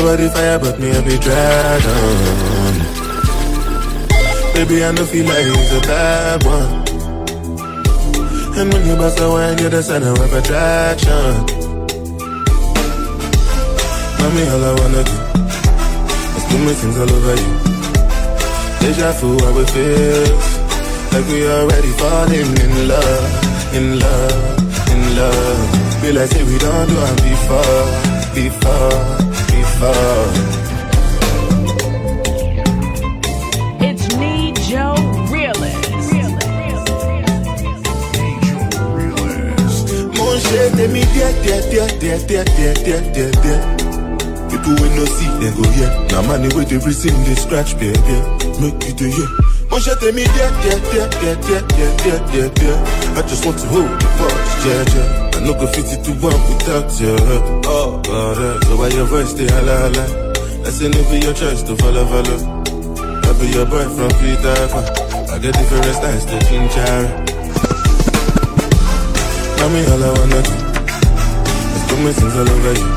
Your 0.00 0.16
body 0.16 0.28
fire, 0.30 0.58
but 0.58 0.80
me 0.80 0.88
a 0.88 1.02
be 1.02 1.18
dragon. 1.18 2.74
Baby, 4.54 4.82
I 4.82 4.92
know 4.92 5.04
feel 5.04 5.26
like 5.26 5.44
he's 5.44 5.72
a 5.76 5.80
bad 5.82 6.42
one. 6.42 6.72
And 8.56 8.72
when 8.72 8.86
you 8.88 8.96
bust 8.96 9.20
a 9.20 9.28
wine, 9.28 9.58
you're 9.58 9.68
the 9.68 9.82
center 9.82 10.08
of 10.08 10.32
attraction. 10.32 11.32
Mommy, 14.18 14.42
all 14.48 14.64
I 14.64 14.72
wanna 14.80 15.04
do 15.04 15.16
is 16.36 16.44
do 16.48 16.56
my 16.64 16.72
things 16.80 16.96
all 16.96 17.12
over 17.16 17.36
you. 17.44 17.52
Deja 18.80 19.12
vu, 19.20 19.36
how 19.44 19.58
it 19.60 19.68
feels 19.68 20.48
like 21.12 21.26
we 21.28 21.46
already 21.46 21.92
falling 22.00 22.50
in 22.64 22.88
love, 22.88 23.74
in 23.74 23.98
love, 24.00 24.92
in 24.92 25.00
love. 25.20 26.00
Be 26.00 26.12
like 26.12 26.30
say 26.30 26.42
we 26.42 26.56
don't 26.56 26.88
do 26.88 26.96
it 27.04 27.16
before, 27.28 27.84
before, 28.32 29.39
before. 29.80 30.26
It's 33.80 34.16
me, 34.16 34.52
Joe 34.68 34.94
Realist. 35.32 36.20
Mon 40.16 40.38
cher, 40.38 40.70
tell 40.70 40.88
me 40.88 41.02
dear, 41.14 41.32
dear, 41.42 41.62
dear, 41.70 41.88
dear, 41.98 42.18
dear, 42.26 42.74
dear, 42.74 43.02
dear, 43.12 43.32
dear. 43.42 43.60
People 44.50 44.74
will 44.74 44.92
no 44.96 45.04
see, 45.06 45.30
they 45.40 45.50
go 45.56 45.64
yeah. 45.78 46.06
Now 46.10 46.22
money 46.22 46.48
with 46.54 46.68
the 46.68 46.78
reason 46.84 47.14
they 47.24 47.34
scratch, 47.34 47.78
baby. 47.78 48.16
Make 48.60 48.84
you 48.86 48.92
do 48.94 49.08
yeah. 49.08 49.28
Mon 49.70 49.80
cher, 49.80 49.96
me 50.12 50.24
dear, 50.24 50.50
dear, 50.62 50.78
dear, 50.92 51.08
dear, 51.08 51.36
dear, 51.40 51.62
dear, 51.68 51.96
dear, 51.96 52.20
dear, 52.28 52.48
dear. 52.50 52.76
I 53.16 53.22
just 53.22 53.46
want 53.46 53.58
to 53.58 53.66
hold 53.68 53.88
the 53.88 54.08
force, 54.18 54.66
yeah, 54.66 54.84
yeah. 54.94 55.29
I 55.40 55.42
no 55.42 55.54
go 55.54 55.66
fit 55.68 55.86
it 55.88 56.04
to 56.04 56.12
one 56.20 56.36
without 56.52 57.00
you. 57.00 57.16
Oh, 57.64 57.98
God, 58.04 58.36
uh, 58.36 58.60
so 58.66 58.76
why 58.76 58.88
your 58.88 59.06
voice 59.06 59.30
stay 59.30 59.48
holla, 59.48 59.74
holla? 59.88 60.04
I 60.66 60.70
say 60.70 60.88
no 60.90 61.00
be 61.08 61.24
your 61.24 61.32
choice 61.32 61.62
to 61.62 61.74
follow, 61.76 62.04
follow. 62.04 62.38
I 63.24 63.32
be 63.40 63.46
your 63.48 63.64
boy 63.64 63.88
from 63.96 64.10
Peter 64.20 64.52
Pan. 64.68 64.84
I 65.32 65.38
get 65.40 65.54
different 65.56 65.94
styles 65.96 66.24
to 66.26 66.36
chinchara. 66.44 67.08
Mommy, 69.58 69.80
all 69.88 70.04
I 70.04 70.10
wanna 70.18 70.42
do 70.44 70.52
is 71.72 71.82
put 71.88 71.98
my 72.04 72.12
things 72.12 72.36
all 72.36 72.50
over 72.54 72.74
you. 72.76 72.90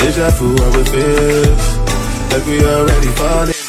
Deja 0.00 0.30
vu, 0.40 0.56
how 0.56 0.80
it 0.80 0.88
feels 0.88 1.64
like 2.32 2.46
we 2.46 2.64
already 2.64 3.08
falling. 3.20 3.59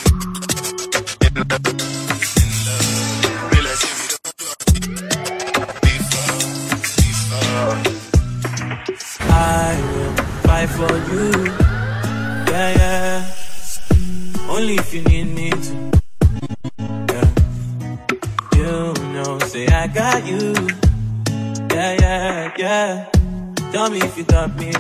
If 24.04 24.18
you 24.18 24.24
got 24.24 24.56
me. 24.56 24.72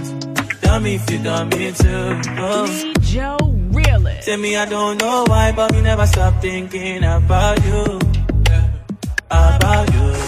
Tell 0.62 0.80
me 0.80 0.96
if 0.96 1.10
you 1.10 1.20
got 1.24 1.48
me 1.48 1.72
too. 1.72 2.22
Oh. 2.38 2.94
Joe 3.02 3.38
Realist. 3.72 4.28
Tell 4.28 4.38
me 4.38 4.56
I 4.56 4.66
don't 4.66 4.98
know 4.98 5.26
why, 5.28 5.52
but 5.52 5.72
me 5.74 5.82
never 5.82 6.06
stop 6.08 6.42
thinking 6.42 7.04
about 7.04 7.64
you. 7.66 8.00
About 9.30 9.94
you. 9.94 10.21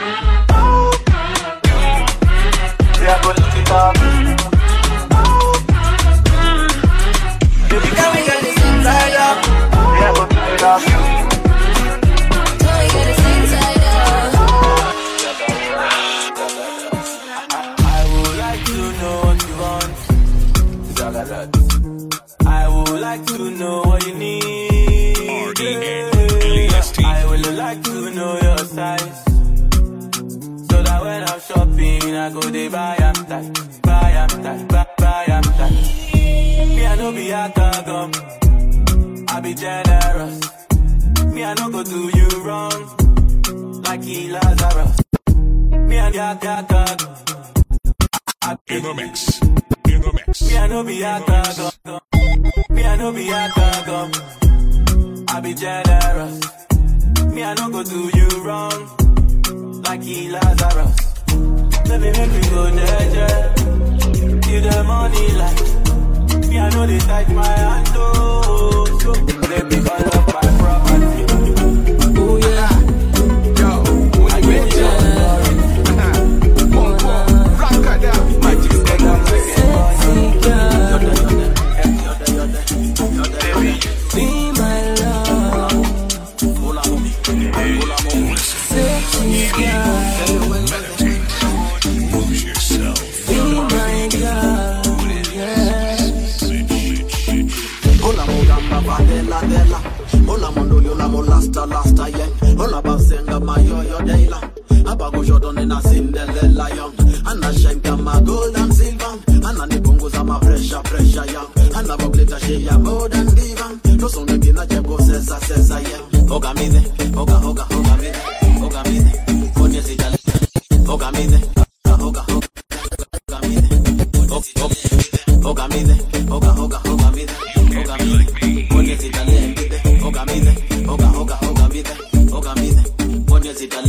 Bye. 0.00 0.49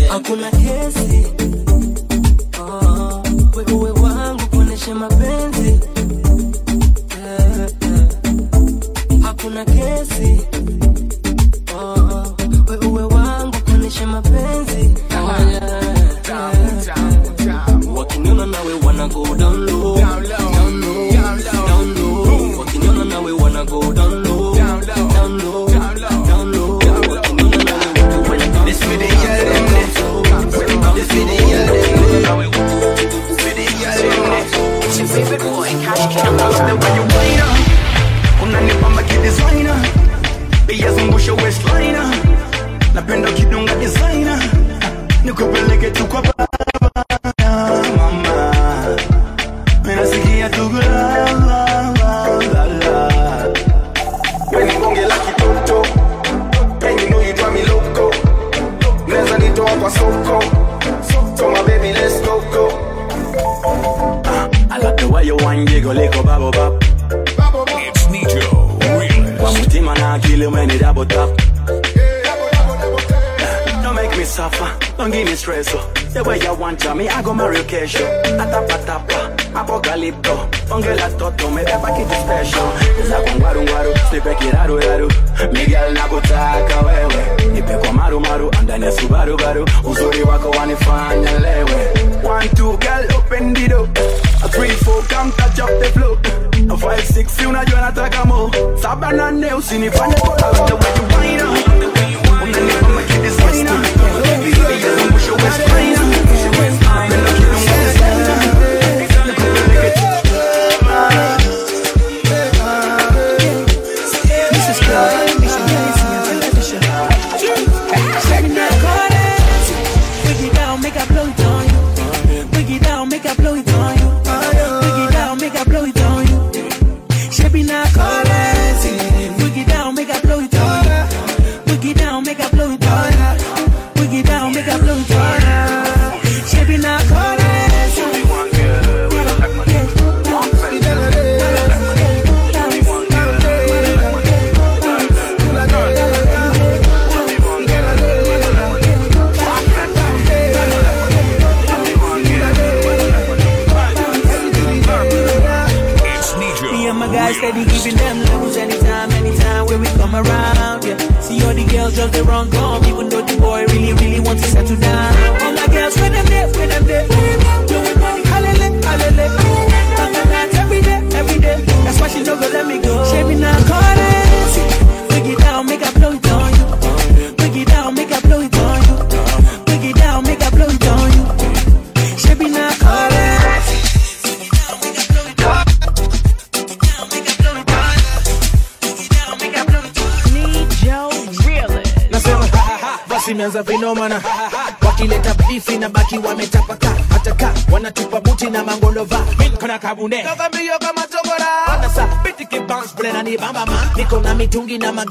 Hakuna 0.09 0.51
kesi 0.51 1.23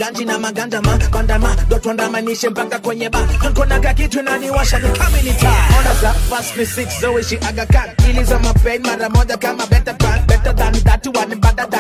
ganji 0.01 0.25
na 0.25 0.39
maganda 0.39 0.81
ma 0.83 0.99
kondama 1.11 1.57
dotwandamanishe 1.69 2.49
mpaka 2.49 2.79
kwenye 2.79 3.09
ba. 3.11 3.21
Nkonaga 3.51 3.95
kitu 3.95 4.23
naniwasha 4.23 4.79
ni 4.79 4.89
kaminita 4.99 5.53
ona 5.79 5.95
za 6.03 6.13
fast 6.15 6.57
ni 6.57 6.65
6 6.65 7.01
zoishi 7.01 7.39
agakan 7.49 7.89
iliza 8.11 8.39
mapain 8.39 8.83
mara 8.83 9.09
moja 9.09 9.37
kama 9.37 9.67
better 9.67 9.97
plan 9.99 10.27
better 10.27 10.57
than 10.57 10.73
that 10.73 11.07
one 11.07 11.35
better 11.37 11.69
than 11.71 11.80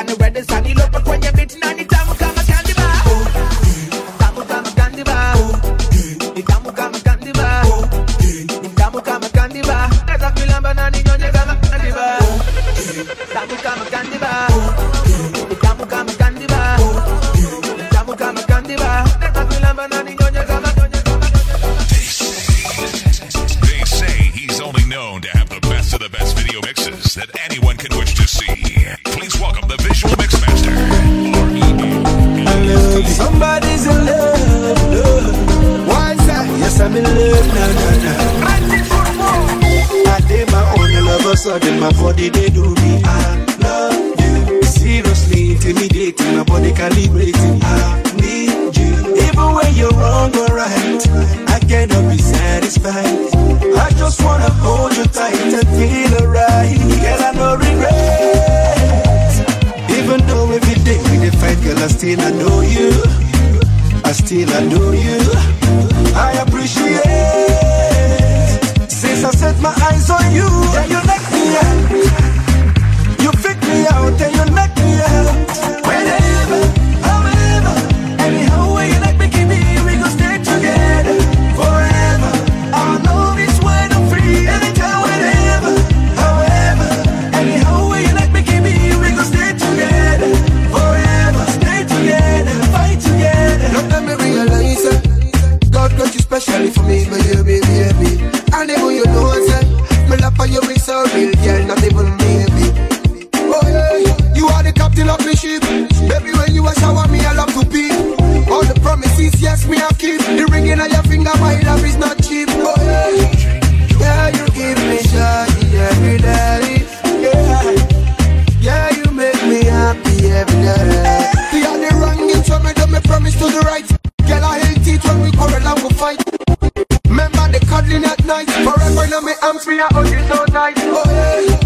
oh, 129.94 130.02
you 130.04 130.20
so 130.28 130.44
tight. 130.46 130.76
Oh, 130.78 131.04
yeah. 131.08 131.58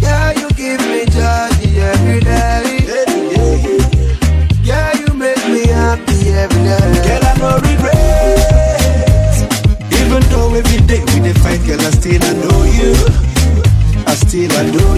yeah, 0.00 0.32
you 0.40 0.48
give 0.50 0.80
me 0.88 1.04
joy 1.06 1.48
every 1.80 2.20
day. 2.20 2.62
Yeah, 2.88 3.04
yeah, 4.62 4.90
you 5.00 5.14
make 5.14 5.44
me 5.48 5.66
happy 5.68 6.30
every 6.30 6.62
day. 6.62 6.92
Girl, 7.06 7.24
I 7.24 7.34
no 7.38 7.50
regret. 7.66 9.36
Even 10.00 10.22
though 10.30 10.54
every 10.54 10.80
day 10.86 11.00
we 11.12 11.20
dey 11.20 11.32
fight, 11.42 11.60
girl, 11.66 11.80
I 11.80 11.90
still 11.90 12.22
adore 12.22 12.66
you. 12.68 12.94
I 14.06 14.14
still 14.14 14.52
adore. 14.52 14.93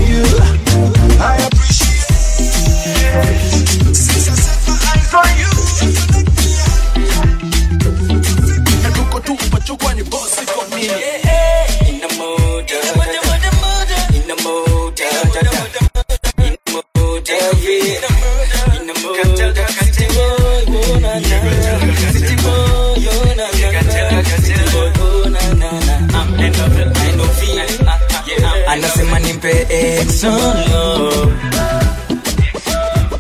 love 30.25 31.33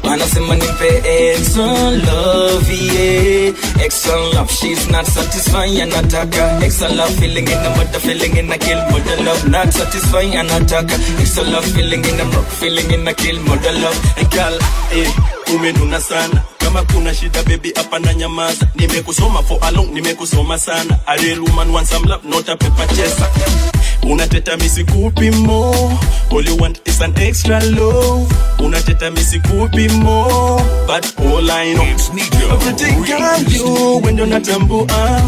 Wanasema 0.03 0.55
nipe 0.55 1.03
Exxon 1.35 2.03
love 2.07 2.73
yeah 2.73 3.53
Exxon 3.85 4.35
love 4.35 4.51
she's 4.53 4.89
not 4.91 5.05
satisfying 5.07 5.81
anataka 5.81 6.61
Exxon 6.65 6.97
love 6.97 7.15
feeling 7.19 7.47
in 7.49 7.59
a 7.59 7.71
mother 7.77 7.99
feeling 7.99 8.37
in 8.37 8.51
a 8.53 8.59
kill 8.59 8.79
mother 8.91 9.23
love 9.25 9.49
not 9.49 9.73
satisfying 9.73 10.33
anataka 10.37 10.97
Exxon 11.21 11.53
love 11.53 11.65
feeling 11.75 12.05
in 12.05 12.21
a 12.21 12.25
broke 12.31 12.47
feeling 12.47 12.91
in 12.93 13.07
a 13.09 13.15
kill 13.15 13.39
mother 13.43 13.73
love. 13.73 13.99
Hey 14.17 14.25
girl 14.31 14.59
eh 14.93 15.11
umenuna 15.55 16.01
sana. 16.01 16.43
Kama 16.59 16.83
kuna 16.83 17.15
shida 17.15 17.43
baby 17.43 17.73
hapa 17.77 17.99
na 17.99 18.15
nyamaza. 18.15 18.67
Nimekusoma 18.75 19.43
for 19.43 19.59
a 19.63 19.71
long 19.73 19.89
nimekusoma 19.95 20.59
sana. 20.59 20.99
A 21.07 21.17
real 21.19 21.43
woman 21.45 21.73
wants 21.73 21.91
some 21.91 22.05
love 22.05 22.25
not 22.25 22.49
a 22.49 22.57
paper 22.57 22.87
chaser 22.95 23.29
unateta 24.11 24.57
misikupi 24.57 25.31
mo? 25.31 25.73
All 26.31 26.43
you 26.45 26.57
want 26.57 26.81
is 26.89 27.01
an 27.01 27.13
extra 27.19 27.61
love 27.65 28.27
unateta 28.59 29.11
misikupi 29.11 29.89
mo? 29.89 30.59
But 30.87 31.15
all 31.21 31.51
I 31.51 31.75
know 31.75 31.85
everything 32.53 33.05
can 33.05 33.45
do 33.45 34.01
wendo 34.05 34.27
natambua 34.27 35.23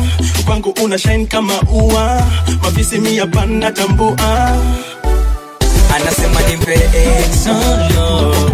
kwangu 0.46 0.74
una 0.84 0.98
shine 0.98 1.26
kama 1.26 1.60
ua. 1.72 2.22
Mavisi 2.62 2.98
mia 2.98 3.26
pan 3.26 3.58
natambua 3.58 4.16
anasema 5.94 6.40
nimpe 6.42 6.74
extra 6.74 7.54
love 7.94 8.52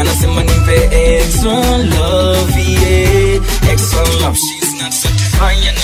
anasema 0.00 0.42
nimpe 0.44 0.88
extra 1.18 1.78
love 1.78 2.60
yeah 2.62 3.72
extra 3.72 4.00
love 4.20 4.38
she's 4.38 4.82
not 4.82 4.92
satisfying 4.92 5.76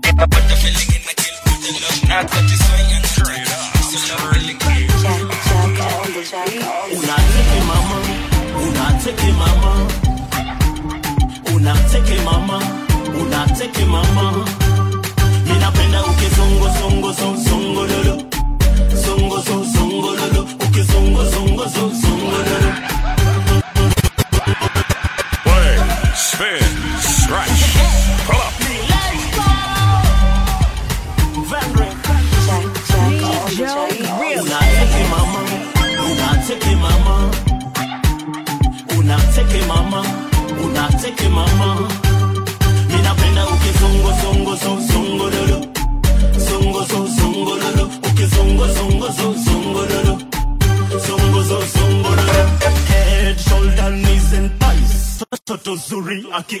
to 0.00 0.56
in 0.96 1.02
with 1.04 1.60
the 1.60 1.72
love. 1.84 2.08
Not 2.08 2.24
I'm 2.32 2.48
straight 3.04 3.44
up. 3.52 3.76
So 3.84 3.98
love 7.04 7.60
mama, 7.68 7.98
unateke 8.64 9.32
mama, 9.36 9.72
unateke 11.52 12.24
mama, 12.24 12.58
unateke 13.20 13.86
mama. 13.86 14.61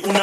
que 0.00 0.08
una 0.08 0.21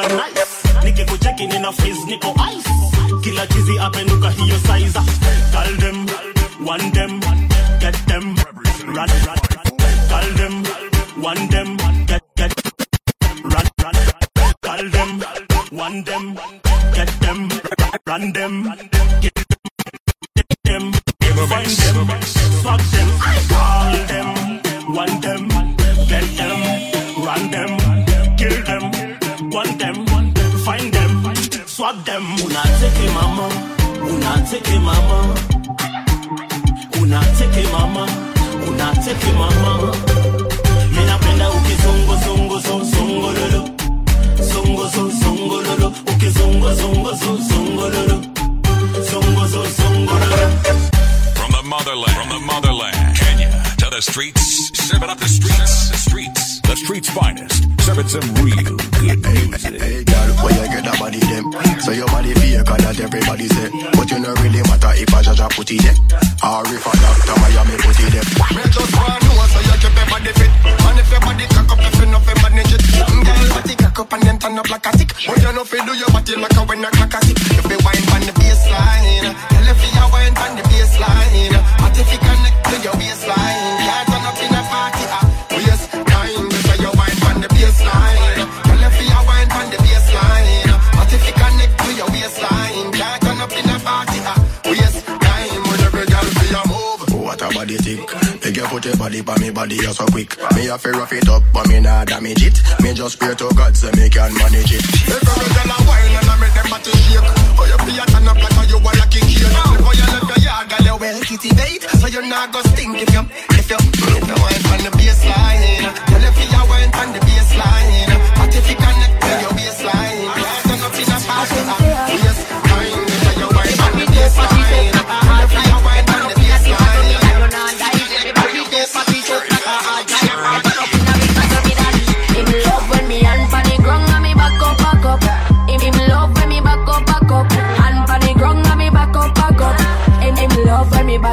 body 99.60 99.76
you 99.76 99.92
so 99.92 100.06
quick. 100.06 100.40
Me 100.56 100.68
a 100.72 100.78
fi 100.78 100.88
rough 100.96 101.12
it 101.12 101.28
up, 101.28 101.42
but 101.52 101.68
me 101.68 101.80
nah 101.80 102.02
damage 102.04 102.40
it. 102.40 102.56
Me 102.80 102.94
just 102.94 103.20
pray 103.20 103.34
to 103.34 103.44
God 103.52 103.76
so 103.76 103.92
me 103.92 104.08
can 104.08 104.32
manage 104.40 104.72
it. 104.72 104.80
If 104.80 105.20
I 105.20 105.44
tell 105.52 105.68
a 105.68 105.76
wine 105.84 106.16
and 106.16 106.32
I 106.32 106.34
make 106.40 106.56
them 106.56 106.72
body 106.72 106.88
shake, 107.04 107.20
oh, 107.20 107.60
for 107.60 107.68
your 107.68 107.76
feet 107.84 108.00
turn 108.08 108.24
up 108.24 108.40
like 108.40 108.56
how 108.56 108.64
you 108.64 108.80
are 108.80 108.96
like 108.96 109.12
kid. 109.12 109.20
Before 109.20 109.92
you 110.00 110.08
left 110.16 110.32
your 110.32 110.40
yard, 110.40 110.64
girl 110.72 110.86
you 110.88 110.96
well 110.96 111.20
kitty 111.28 111.52
so 112.00 112.08
you 112.08 112.24
not 112.24 112.56
go 112.56 112.64
stink 112.72 113.04
if 113.04 113.12
you 113.12 113.20
if 113.60 113.68
you 113.68 113.76
if 113.76 114.32
wine 114.40 114.64
on 114.72 114.80
the 114.80 114.92
baseline. 114.96 115.92
Tell 116.08 116.24
if 116.24 116.40
you 116.40 116.48
wine 116.64 116.88
on 116.96 117.12
the 117.12 117.20
baseline, 117.20 118.16
but 118.40 118.48
if 118.56 118.64
you 118.64 118.80
connect 118.80 119.12
to 119.20 119.28
your 119.44 119.52
baseline, 119.60 120.24
turn 120.64 120.80
up 120.80 120.96
in 120.96 121.04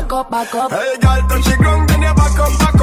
back 0.07 0.13
up, 0.13 0.31
back 0.31 0.55
up. 0.55 0.71
Hey, 0.71 0.97
girl, 0.99 1.27
touch 1.27 1.45
the 1.45 1.55
ground, 1.57 1.89
then 1.89 2.01
you 2.01 2.13
back 2.13 2.39
up, 2.39 2.59
back 2.59 2.75
up. 2.75 2.76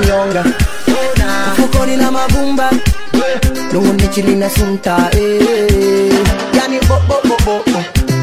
kinyonga. 0.00 0.44
Mfukoni 1.52 1.96
na 1.96 2.10
mavumba 2.10 2.70
lunguni 3.72 4.08
chili 4.08 4.34
eh. 5.12 6.12
yani 6.56 6.80
bobobobo 6.80 7.64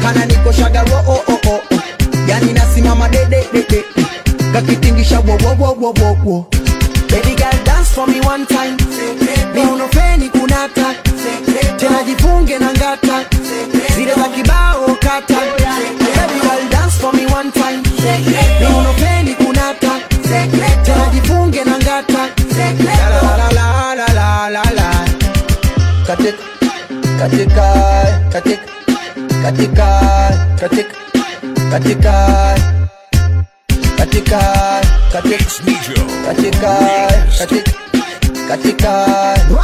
kana 0.02 0.26
nikoshaga 0.26 0.82
wooo 0.82 1.60
yani 2.28 2.52
nasimama 2.52 3.08
dededede 3.08 3.84
kakitingisha 4.52 5.20
wowowowowo 5.20 6.46
mi 9.54 9.60
unofeni 9.60 10.28
kunata. 10.28 10.94
Tena 11.76 12.02
jifunge 12.02 12.58
na 12.58 12.72
ngata. 12.72 13.24
Katika 27.20 27.68
katika 28.32 28.58
katika 29.42 29.88
katika 30.60 30.84
katika 31.70 32.12
katika 33.98 34.40
katika 35.12 35.50
katika 36.26 36.72
katika 38.48 38.92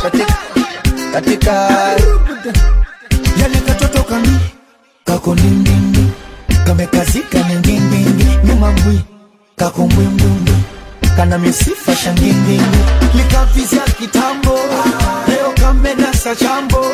katika 0.03 0.27
katika 1.13 1.53
yale 3.41 3.61
katoto 3.67 4.03
kami 4.03 4.39
kako 5.05 5.35
ndindindi 5.35 6.05
kamekazika 6.67 7.39
ningindingi 7.49 8.39
nyuma 8.45 8.73
mbwi 8.73 9.01
kako 9.57 9.87
mbwimbwimbi 9.87 10.53
kana 11.17 11.39
misifa 11.39 11.97
shangindingi 11.97 12.79
likavizia 13.15 13.83
kitambo 13.83 14.59
leo 15.26 15.26
kamenasa 15.67 16.35
chambo 16.37 16.85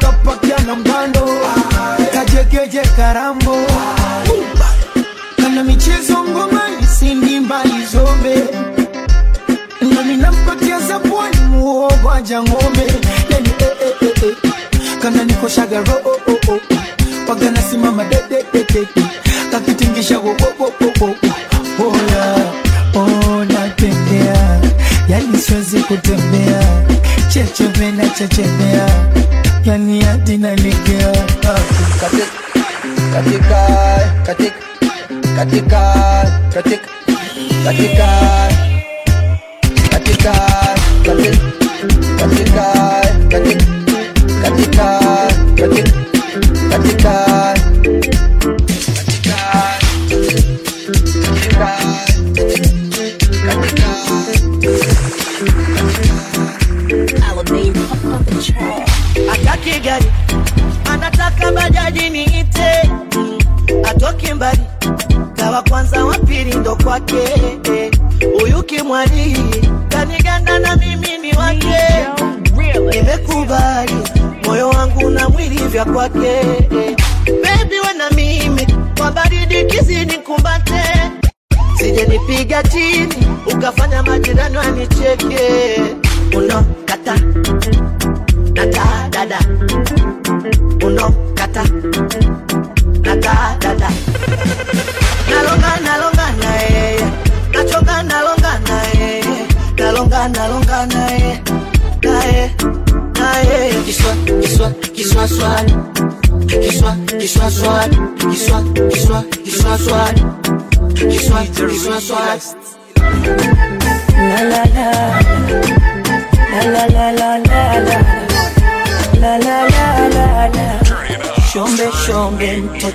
kapakia 0.00 0.58
na 0.66 0.74
mgando 0.76 1.28
kajegeje 2.14 2.80
karambo. 2.96 3.56
Kana 5.36 5.64
michezo 5.64 6.24
ngoma 6.24 6.60
isindi 6.82 7.40
mbali 7.40 7.86
zombe. 7.92 8.34
Nami 9.80 10.16
nampatia 10.16 10.80
zabwani 10.80 11.36
muogo 11.50 12.10
aja 12.10 12.42
ng'ombe. 12.42 12.86
Yani 13.30 13.48
eh, 13.58 13.76
eh, 13.80 13.94
eh, 14.02 14.22
eh. 14.28 14.36
kana 15.02 15.24
nikoshaga 15.24 15.80
oh, 15.80 16.20
oh, 16.28 16.52
oh. 16.52 16.60
pagana 17.26 17.62
simama 17.62 18.04
dededede 18.04 18.88
kakitingisha 19.50 20.18
wo, 20.18 20.36
wo, 20.58 20.72
oh, 21.00 21.14
yani 25.08 25.38
siwezi 25.38 25.78
kutembea 25.78 26.62
chechepe 27.34 27.90
na 27.92 28.08
chechemea 28.08 28.86
yani 29.64 30.02
hadi 30.04 30.38
nalegea 30.38 31.12
katika 31.40 32.26
katika 33.12 33.66
katika 34.26 34.52
katika 35.36 35.82
katika 36.54 36.78
katika 37.64 38.08
katika 39.90 40.34
katika 41.02 41.32
katika 42.18 42.66
katika 43.30 45.00
katika 45.60 45.90
katika 46.70 47.43
yeah. 76.14 76.63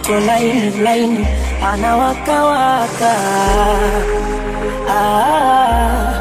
Shombe 0.09 0.25
laini 0.25 0.71
laini 0.83 1.27
anawakawaka 1.73 3.13
ah, 4.89 6.13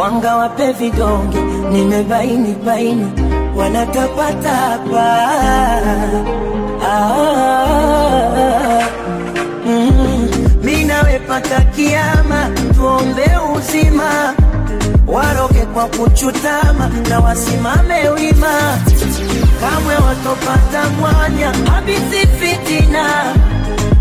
wanga 0.00 0.36
wape 0.36 0.72
vidonge 0.72 1.38
nimebaini 1.72 2.54
baini 2.64 3.06
wanatapatapa. 3.56 5.16
Ah, 6.88 8.82
mm, 9.66 10.28
kiama 11.76 12.50
tuombe 12.76 13.30
uzima. 13.56 14.34
Waroge 15.06 15.60
kwa 15.74 15.86
kuchutama 15.86 16.90
na 17.08 17.20
wasimame 17.20 18.08
wima 18.08 18.78
kamwe 19.70 19.94
watopata 19.94 20.88
mwanya 21.00 21.52
habisi 21.72 22.26
fitina 22.26 23.34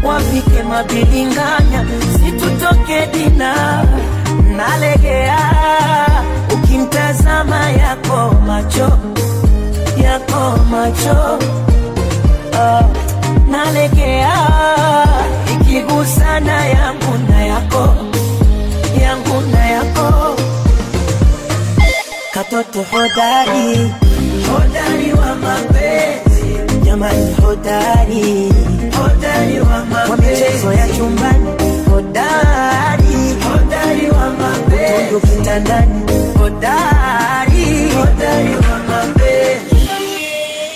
wafike 0.04 0.64
mabilinganya 0.64 1.86
situtoke 2.14 3.08
dina. 3.14 3.84
Nalegea 4.58 5.40
ukimtazama 6.54 7.70
yako 7.70 8.36
macho 8.48 9.00
yako 10.04 10.60
macho. 10.72 11.40
Uh, 12.54 12.86
nalegea 13.52 14.34
ikigusana 15.54 16.66
yangu 16.66 17.18
na 17.30 17.46
yako 17.46 17.96
yangu 19.02 19.42
na 19.52 19.66
yako. 19.66 20.36
Katoto 22.34 22.84
hodari 22.92 23.92
hodari 24.52 25.14
wa 25.14 25.25
mapenzi. 25.46 26.84
Jamani 26.86 27.34
hodari. 27.42 28.52
Hodari 28.98 29.60
wa 29.60 29.86
mapenzi. 29.86 30.08
kwa 30.08 30.18
michezo 30.18 30.74
ya 30.74 30.88
chumbani. 30.98 31.50
Hodari. 31.90 33.16
Hodari 33.50 34.10
wa 34.12 34.30
mapenzi. 34.30 35.10
Tundu 35.10 35.20
kitandani 35.28 36.02
hodari. 36.40 37.90
Hodari 37.98 38.56
wa 38.56 38.78
mapenzi. 38.90 39.90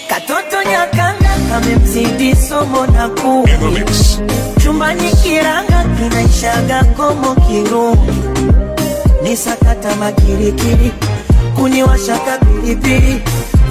Katoto 0.10 0.70
nyakanga 0.72 1.30
kamemzidi 1.50 2.36
somo 2.36 2.86
na 2.86 3.10
kuu. 3.10 3.46
Chumbani 4.64 5.12
kiranga 5.24 5.86
kinaishaga 5.98 6.84
komo 6.84 7.36
kirungi. 7.36 8.12
Ni 9.24 9.38
sakata 9.38 9.96
makirikiri. 9.96 10.92
Kuniwashaka 11.56 12.38
pilipili 12.38 13.22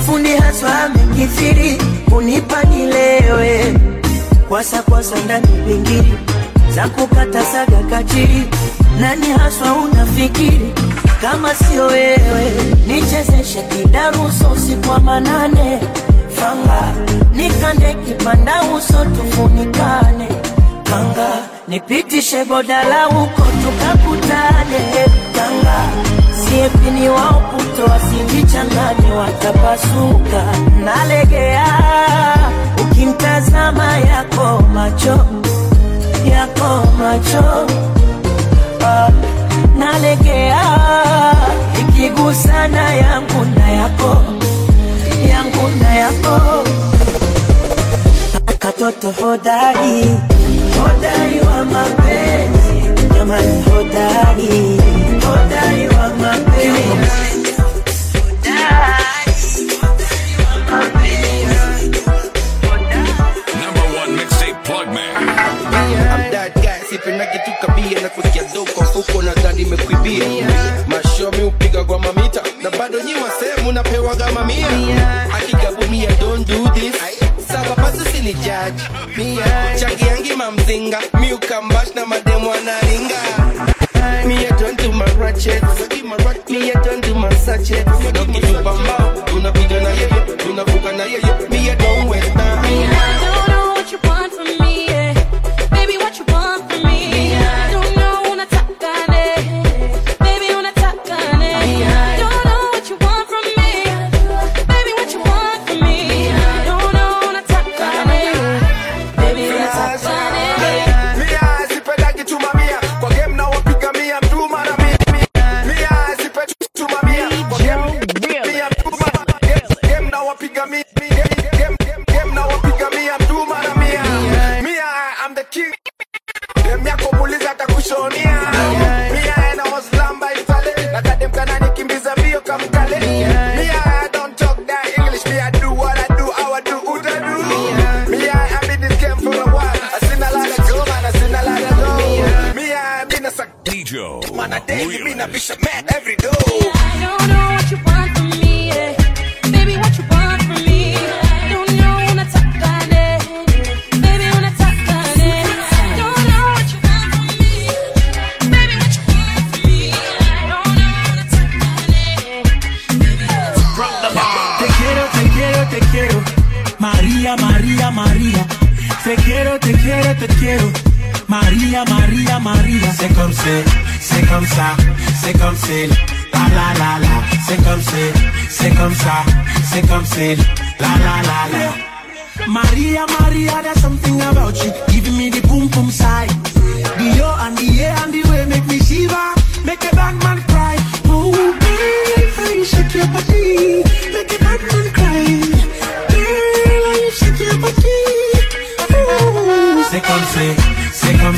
fundi 0.08 0.36
haswa 0.36 0.82
amekithiri 0.84 1.78
kunipa 2.10 2.62
nilewe. 2.62 3.74
Kwasa 4.48 4.82
kwasa 4.82 5.16
ndani 5.24 5.46
pingiri 5.46 6.12
za 6.74 6.88
kukata 6.88 7.44
saga 7.44 7.82
kachiri. 7.90 8.48
Nani 9.00 9.26
haswa 9.26 9.72
unafikiri 9.72 10.74
kama 11.20 11.54
sio 11.54 11.86
wewe? 11.86 12.52
Nichezeshe 12.86 13.62
kidaruso 13.62 14.50
usiku 14.56 14.90
wa 14.90 15.00
manane. 15.00 15.80
Fanga 16.36 16.94
nikande 17.32 17.94
kipanda 17.94 18.62
uso 18.62 19.04
tufunikane. 19.04 20.28
Kanga 20.90 21.28
nipitishe 21.68 22.44
bodala 22.44 23.08
uko 23.08 23.42
tukakutane. 23.62 25.06
Kanga 25.34 25.88
siepini 26.48 27.08
wao 27.08 27.42
kutoa 27.56 28.00
sinjichangani 28.00 29.10
watapasuka. 29.18 30.42
Nalegea 30.84 31.66
ukimtazama 32.82 33.96
yako 33.98 34.62
macho 34.74 35.18
yako 36.30 36.82
macho. 36.98 37.66
Ah, 38.86 39.10
nalegea 39.78 40.62
ikigusana 41.80 42.94
yangu 42.94 43.44
na 43.58 43.70
yako 43.72 44.16
yangu 45.28 45.68
na 45.82 45.94
yako. 45.94 46.64
Katoto 48.58 49.10
hodari 49.10 50.04
hodari 50.82 51.40
wa 51.40 51.64
mapenzi 51.64 52.57
your 53.18 53.26
man 53.26 53.62
hodari 53.66 54.78
hodari 55.24 55.88
wa 55.88 56.08
mapenzi 56.22 57.48
sipendi 66.90 67.24
kitukabia 67.32 68.00
na 68.00 68.08
kusikia 68.08 68.42
doko 68.54 68.80
huko 68.84 69.22
na 69.22 69.32
dhani 69.34 69.62
imekuibia 69.62 70.24
mashomi 70.86 71.42
upiga 71.42 71.84
kwa 71.84 71.98
mamita 71.98 72.42
na 72.62 72.70
bado 72.70 73.00
nyi 73.02 73.14
wasehemu 73.14 73.72
napewaga 73.72 74.32
mamia 74.32 74.66
akigabumia 75.36 76.10
don't 76.20 76.46
do 76.48 76.68
this 76.74 76.94
saba 77.64 77.74
pasi 77.82 78.04
sini 78.12 78.32
judge 78.34 78.82
mi 79.16 79.38
chaki 79.80 80.04
yangi 80.06 80.32
mamzinga 80.36 80.98
mi 81.20 81.32
ukambash 81.32 81.94
na 81.94 82.06
mademu 82.06 82.48
wanaringa 82.50 83.20
mi 84.26 84.36
turn 84.58 84.76
to 84.76 84.92
my 84.92 85.04
ratchet. 85.18 85.62
Mi 86.50 86.68
ya 86.68 86.74
turn 86.82 87.00
to 87.02 87.14
my 87.14 87.30
sachet. 87.34 87.84
Dokipamba 88.12 89.14
unapiga 89.36 89.80
na 89.80 89.88
yeye 89.90 90.08
unavuka 90.50 90.92
na 90.92 91.04
yeye. 91.04 91.48
Mi 91.50 91.66
ya 91.66 91.74
don't 91.76 92.08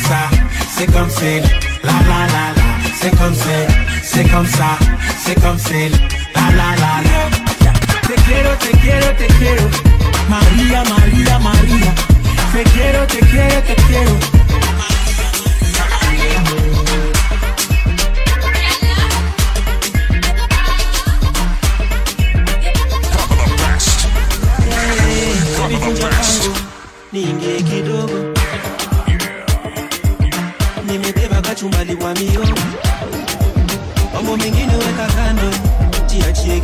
ça, 0.00 0.28
c'est 0.76 0.86
comme 0.92 1.10
c'est, 1.10 1.40
la 1.82 1.92
la 2.10 2.20
la 2.34 2.44
la, 2.56 2.64
c'est 3.00 3.16
comme 3.16 3.34
c'est, 3.34 3.66
c'est 4.02 4.28
comme 4.30 4.46
ça, 4.46 4.78
c'est 5.24 5.40
comme 5.40 5.58
c'est, 5.58 5.88
la 6.34 6.46
la 6.58 6.70
la 6.82 6.92
la. 7.06 7.72
Te 8.08 8.14
quiero, 8.22 8.50
te 8.56 8.70
quiero, 8.78 9.06
te 9.16 9.26
quiero, 9.38 9.68
María, 10.28 10.82
María, 10.84 11.38
María. 11.38 11.94
Te 12.52 12.62
quiero, 12.72 13.06
te 13.06 13.18
quiero, 13.18 13.62
te 13.62 13.74
quiero. 13.86 14.69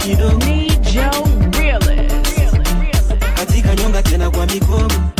kidogo 0.07 0.41
katika 3.37 3.75
nyonga 3.75 4.03
tena 4.03 4.31
kwa 4.31 4.47
mikono. 4.47 5.11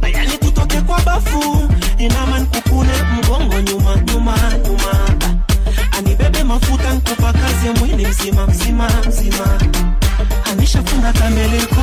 Bayani 0.00 0.38
kutoke 0.38 0.80
kwa 0.80 1.00
bafu. 1.00 1.68
Inaman 1.98 2.46
kukune 2.46 2.92
mgongo 3.16 3.60
nyuma 3.60 3.96
nyuma 3.96 4.36
nyuma. 4.66 5.08
Anibebe 5.98 6.42
mafuta 6.44 6.92
nkupa 6.94 7.32
kazi 7.32 7.68
mwili 7.80 8.06
mzima 8.06 8.46
mzima 8.46 8.90
mzima. 9.08 9.58
Anishafunga 10.52 11.12
kameleko 11.12 11.82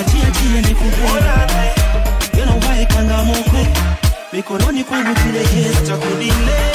achiachie 0.00 0.60
nikubona 0.68 1.46
yenovaekanga 2.38 3.24
mokwe. 3.24 3.66
Mikononi 4.32 4.84
kwangu 4.84 5.14
kilegeza 5.14 5.80
chakudile 5.86 6.73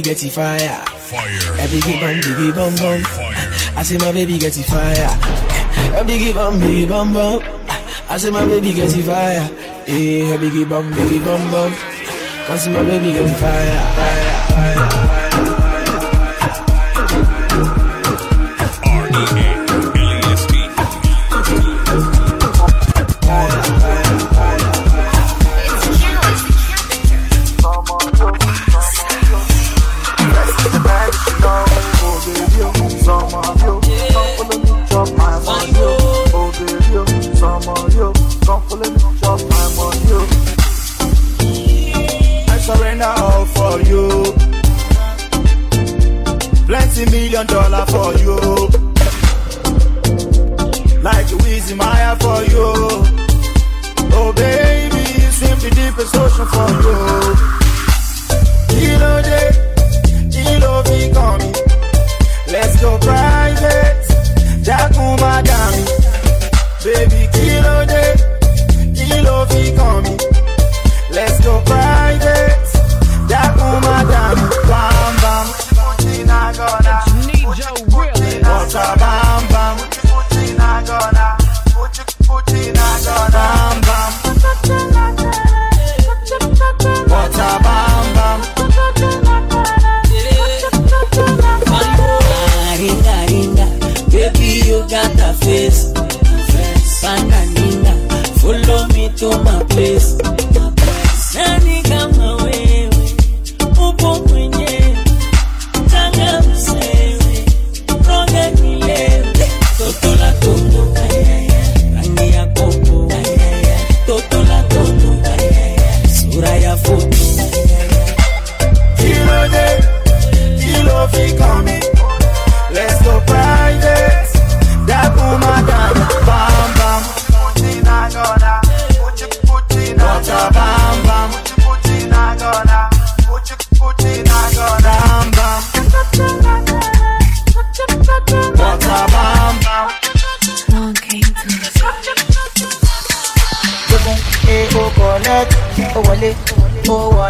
Baby, 0.00 0.14
get 0.14 0.24
it 0.24 0.30
fire. 0.30 0.58
Fire. 0.58 1.26
A 1.60 1.68
biggie 1.68 2.00
bum, 2.00 2.20
biggie 2.22 2.54
bum 2.54 2.74
bum. 2.76 3.02
I 3.76 3.82
say 3.82 3.98
my 3.98 4.12
baby 4.12 4.38
get 4.38 4.56
it 4.56 4.62
fire. 4.62 4.94
Eh, 4.96 6.00
a 6.00 6.04
biggie 6.04 6.32
bum, 6.32 6.58
biggie 6.58 6.88
bum 6.88 7.12
bum. 7.12 7.42
I 8.08 8.16
say 8.16 8.30
my 8.30 8.46
baby 8.46 8.72
get 8.72 8.96
it 8.96 9.02
fire. 9.02 9.50
Yeah, 9.86 10.36
a 10.36 10.38
biggie 10.38 10.66
bum, 10.66 10.90
biggie 10.92 11.22
bum 11.22 11.50
bum. 11.50 11.74
Cause 12.46 12.66
my 12.68 12.82
baby 12.82 13.12
get 13.12 13.28
it 13.28 13.36
fire, 13.36 13.80
fire, 13.94 14.96
fire. 14.96 15.09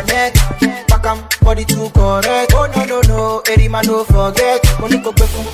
O 0.00 0.02
wọ 0.02 0.06
neck. 0.06 0.34
Pakam 0.88 1.18
body 1.42 1.64
too 1.64 1.88
correct. 1.90 2.52
Oh 2.54 2.66
no 2.74 2.84
no 2.84 3.00
no, 3.08 3.42
eri 3.52 3.68
ma 3.68 3.80
no 3.82 4.04
forget. 4.04 4.60
Mo 4.80 4.88
ní 4.88 4.98
kò 5.04 5.10
gbẹ̀fún, 5.12 5.46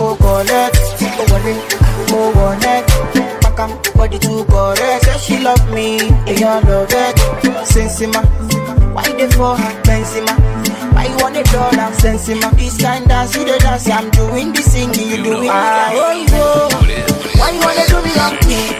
o 0.00 0.14
connect, 0.16 0.76
o 1.18 1.24
wọlé, 1.30 1.54
o 2.12 2.32
wọ 2.36 2.60
neck. 2.60 2.84
Pakam 3.42 3.70
body 3.96 4.18
too 4.18 4.44
correct. 4.44 5.04
Say 5.04 5.18
she 5.18 5.38
love 5.42 5.64
me, 5.74 5.98
èèyàn 6.26 6.64
love 6.68 6.92
it. 6.92 7.16
Sensima, 7.64 8.20
why 8.94 9.02
you 9.08 9.16
dey 9.18 9.28
for 9.30 9.56
her? 9.56 9.72
Benzema, 9.84 10.34
why 10.94 11.06
you 11.06 11.16
wanna 11.22 11.42
draw 11.44 11.70
down 11.70 11.92
Sensima? 11.92 12.50
This 12.56 12.76
kind 12.82 13.06
dance 13.08 13.34
you 13.36 13.44
dey 13.44 13.58
dance, 13.58 13.88
I'm 13.88 14.10
doing 14.10 14.52
the 14.52 14.62
singing, 14.62 15.08
you 15.10 15.22
doing 15.24 15.40
the 15.40 15.48
dance. 15.48 15.94
Oh, 15.96 16.12
yo, 16.32 16.68
why 17.40 17.50
you 17.50 17.60
wanna 17.60 17.84
do 17.88 18.02
me 18.04 18.12
like 18.14 18.40
this? 18.40 18.72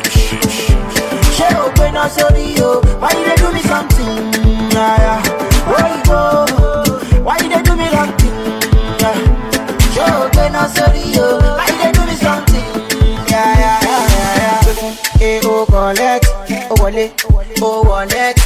ṣé 1.37 1.49
o 1.61 1.69
pé 1.77 1.91
náà 1.93 2.09
sórí 2.09 2.47
o 2.65 2.81
why 3.01 3.11
you 3.13 3.25
dey 3.27 3.37
do 3.37 3.53
me 3.53 3.61
something 3.61 4.56
oyinbo 4.77 6.19
why 7.27 7.39
dey 7.51 7.63
do 7.67 7.73
me 7.77 7.87
something 7.95 8.37
yeah. 9.01 9.19
ṣé 9.95 10.05
o 10.21 10.29
pé 10.35 10.45
náà 10.55 10.65
sórí 10.75 11.05
o 11.25 11.29
why 11.59 11.71
dey 11.81 11.93
do 11.97 12.03
me 12.09 12.17
something 12.25 12.69
yaya 13.33 13.73
yaya. 13.87 14.53
e 15.21 15.41
o 15.47 15.65
collect. 15.67 16.27
Oh, 16.71 16.73
o 16.73 16.75
wọlé 16.83 17.05
o 17.61 17.67
oh, 17.67 17.85
wọ 17.89 18.05
net 18.13 18.37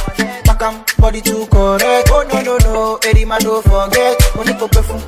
pakam 0.47 0.73
body 0.99 1.21
too 1.21 1.45
correct. 1.51 2.09
Oh 2.11 2.23
no 2.29 2.41
no 2.47 2.57
no. 2.65 2.99
Eri 3.09 3.25
ma 3.25 3.37
no 3.43 3.61
forget. 3.61 4.15
Mo 4.35 4.43
ní 4.43 4.53
kò 4.59 4.67
pẹ́ 4.73 4.83
fún 4.87 5.01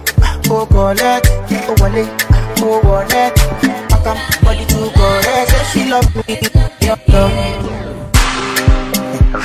o 0.55 0.65
collect. 0.65 1.25
Oh, 1.67 1.71
o 1.71 1.73
wọlé 1.81 2.03
o 2.61 2.81
wọ 2.87 2.97
net 3.13 3.33
pakam 3.91 4.17
body 4.43 4.65
too 4.65 4.89
correct. 4.97 5.49
Say 5.51 5.63
she 5.71 5.81
love 5.91 6.09
me. 6.15 6.35
Love. 7.13 7.31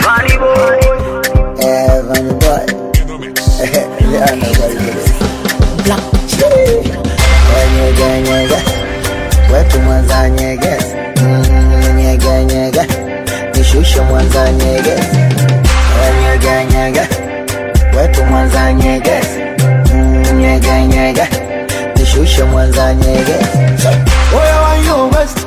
Funny 0.03 0.35
boy. 0.43 1.08
Boy. 3.19 3.27
yeah, 3.27 4.27
I 4.31 4.37
know 4.39 4.49
it 4.49 4.79
mwanza 22.45 22.95
nyeges. 22.95 23.49
Oya 24.37 24.61
wa 24.61 24.75
yo 24.77 25.09
west 25.09 25.39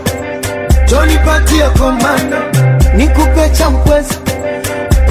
Johnny 0.90 1.18
patie 1.18 1.64
komando 1.78 2.38
Nikupe 2.96 3.50
champwezi 3.58 4.21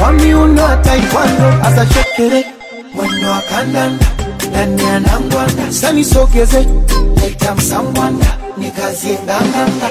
Kwa 0.01 0.13
miuno 0.13 0.63
wa 0.65 0.77
taekwondo 0.77 1.55
Asa 1.65 1.87
shekere 1.87 2.47
Mwendo 2.95 3.31
wa 3.31 3.41
kandanda 3.41 4.07
Ndani 4.51 4.83
ya 4.85 5.01
nangwanda 5.01 5.73
Sani 5.73 6.05
sogeze 6.05 6.67
Leta 7.23 7.55
msambwanda 7.55 8.27
Nikazie 8.57 9.13
nganganga 9.25 9.91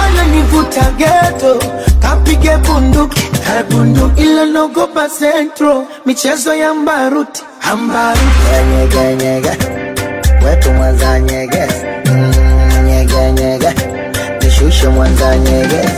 Hana 0.00 0.24
nivuta 0.24 0.90
geto 0.98 1.58
Kapige 2.02 2.56
bunduki 2.56 3.22
kabunduki 3.46 4.22
Ila 4.22 4.44
nogopa 4.46 5.08
centro 5.08 5.86
Michezo 6.06 6.54
ya 6.54 6.74
mbaruti 6.74 7.42
Ambaruti 7.72 8.24
Nyega, 8.70 9.12
nyega. 9.24 9.56
Wetu 10.46 10.72
mwanza 10.72 11.20
nyeges. 11.20 11.74
Mm, 12.06 12.84
Nyega, 12.86 13.30
nyega. 13.30 13.72
Nishushe 14.42 14.88
mwanza 14.88 15.36
nyeges. 15.36 15.90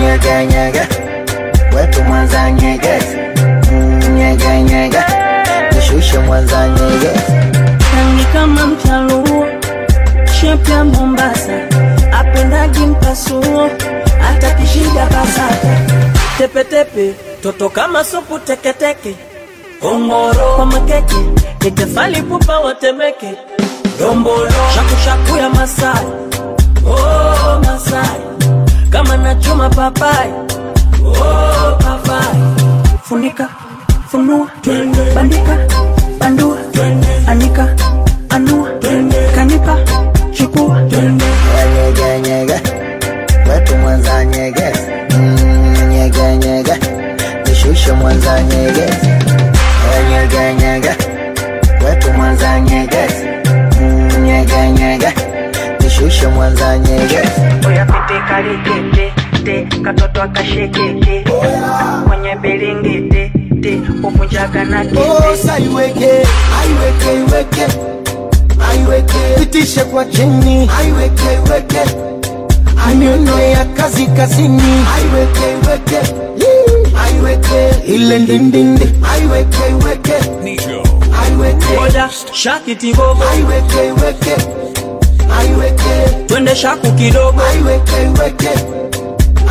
nyege 0.00 0.46
nyege 0.46 0.80
wetu 1.80 2.02
mwanza 2.04 2.50
nyegezi 2.50 3.16
nyege 4.14 4.62
nyege. 4.62 4.98
Nishushe 5.76 6.18
mwanza 6.18 6.68
nyegezi 6.68 7.32
rangi 7.96 8.24
kama 8.32 8.66
mchaluo 8.66 9.46
shepya 10.40 10.84
mombasa. 10.84 11.52
Apendagi 12.20 12.80
mpasuo 12.80 13.70
hata 14.20 14.50
kishida 14.50 15.06
basata 15.06 15.68
tepetepe 16.38 17.14
toto 17.42 17.68
kama 17.68 18.04
supu 18.04 18.38
teketeke 18.38 19.14
ongoro 19.82 20.54
kwa 20.56 20.66
makeke 20.66 21.16
nitefali 21.64 22.22
pupa 22.22 22.58
watemeke. 22.58 23.34
Dombolo. 24.00 24.50
Shakushaku 24.74 25.36
ya 25.36 25.48
masai. 25.50 26.06
Oh, 26.86 27.60
masai. 27.64 28.20
Kama 28.90 29.16
nachuma 29.16 29.68
papai 29.70 30.30
oh, 31.10 31.78
funika 33.02 33.48
funua 34.10 34.48
bandika 35.14 35.56
bandua 36.18 36.56
anika 37.26 37.68
anua 38.28 38.68
kanipa 39.34 39.76
chukua. 40.32 40.80
Nyege 40.82 42.20
nyege 42.28 42.60
wetu 43.50 43.76
mwanza 43.76 44.24
nyegezi 44.24 44.80
Mm, 45.16 45.88
nyege 45.90 46.36
nyege 46.36 46.74
nishushe 47.46 47.92
mwanza 47.92 48.42
nyegezi 48.42 49.08
nyege 50.10 50.54
nyege 50.54 50.90
wetu 51.84 52.12
mwanza 52.12 52.60
nyegezi 52.60 53.24
Mm, 53.80 54.22
nyege 54.24 54.70
nyege 54.70 55.12
nishushe 55.80 56.26
mwanza 56.26 56.78
nyegezi 56.78 57.40
oya 57.68 57.84
pite 57.86 58.20
kalikete 58.28 59.12
te 59.44 59.66
katoto 59.84 60.22
akashekeke 60.22 61.24
kwenye 62.08 62.36
bilingiti 62.42 63.32
te 63.62 63.80
uvunjaga 64.04 64.64
na 64.64 64.80
Osa 65.32 65.58
iweke, 65.58 66.10
aiweke, 66.60 67.14
iweke, 67.28 67.66
aiweke, 68.70 69.18
pitishe 69.38 69.84
kwa 69.84 70.04
chini, 70.04 70.70
aiweke, 70.78 71.34
iweke, 71.46 71.80
maneno 72.86 73.40
ya 73.40 73.64
kazi 73.64 74.06
kazini, 74.06 74.62
aiweke, 74.96 75.40
iweke, 75.64 76.14
aiweke, 77.04 77.92
ile 77.94 78.18
ndindindi, 78.18 78.84
aiweke, 79.12 79.58
iweke, 79.70 80.14
aiweke, 81.22 82.10
shakiti 82.32 82.94
bobo 82.94 83.24
aiweke, 83.32 83.86
iweke, 83.88 84.36
aiweke, 85.38 86.24
twende 86.26 86.56
shaku 86.56 86.92
kidogo. 86.92 87.42
Aiweke, 87.52 88.02
iweke, 88.02 88.50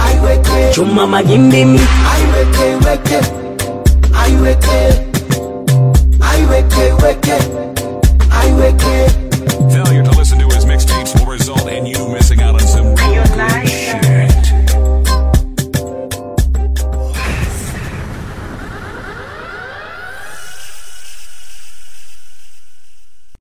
aiweke, 0.06 0.74
chuma 0.74 1.08
magimbi 1.08 1.66
mi. 1.66 1.80
Aiweke 2.14 2.66
weke, 2.86 3.20
aiweke, 4.24 4.80
aiweke 6.32 6.84
weke, 7.04 7.38
aiweke, 8.42 8.96
aiweke. 9.00 9.19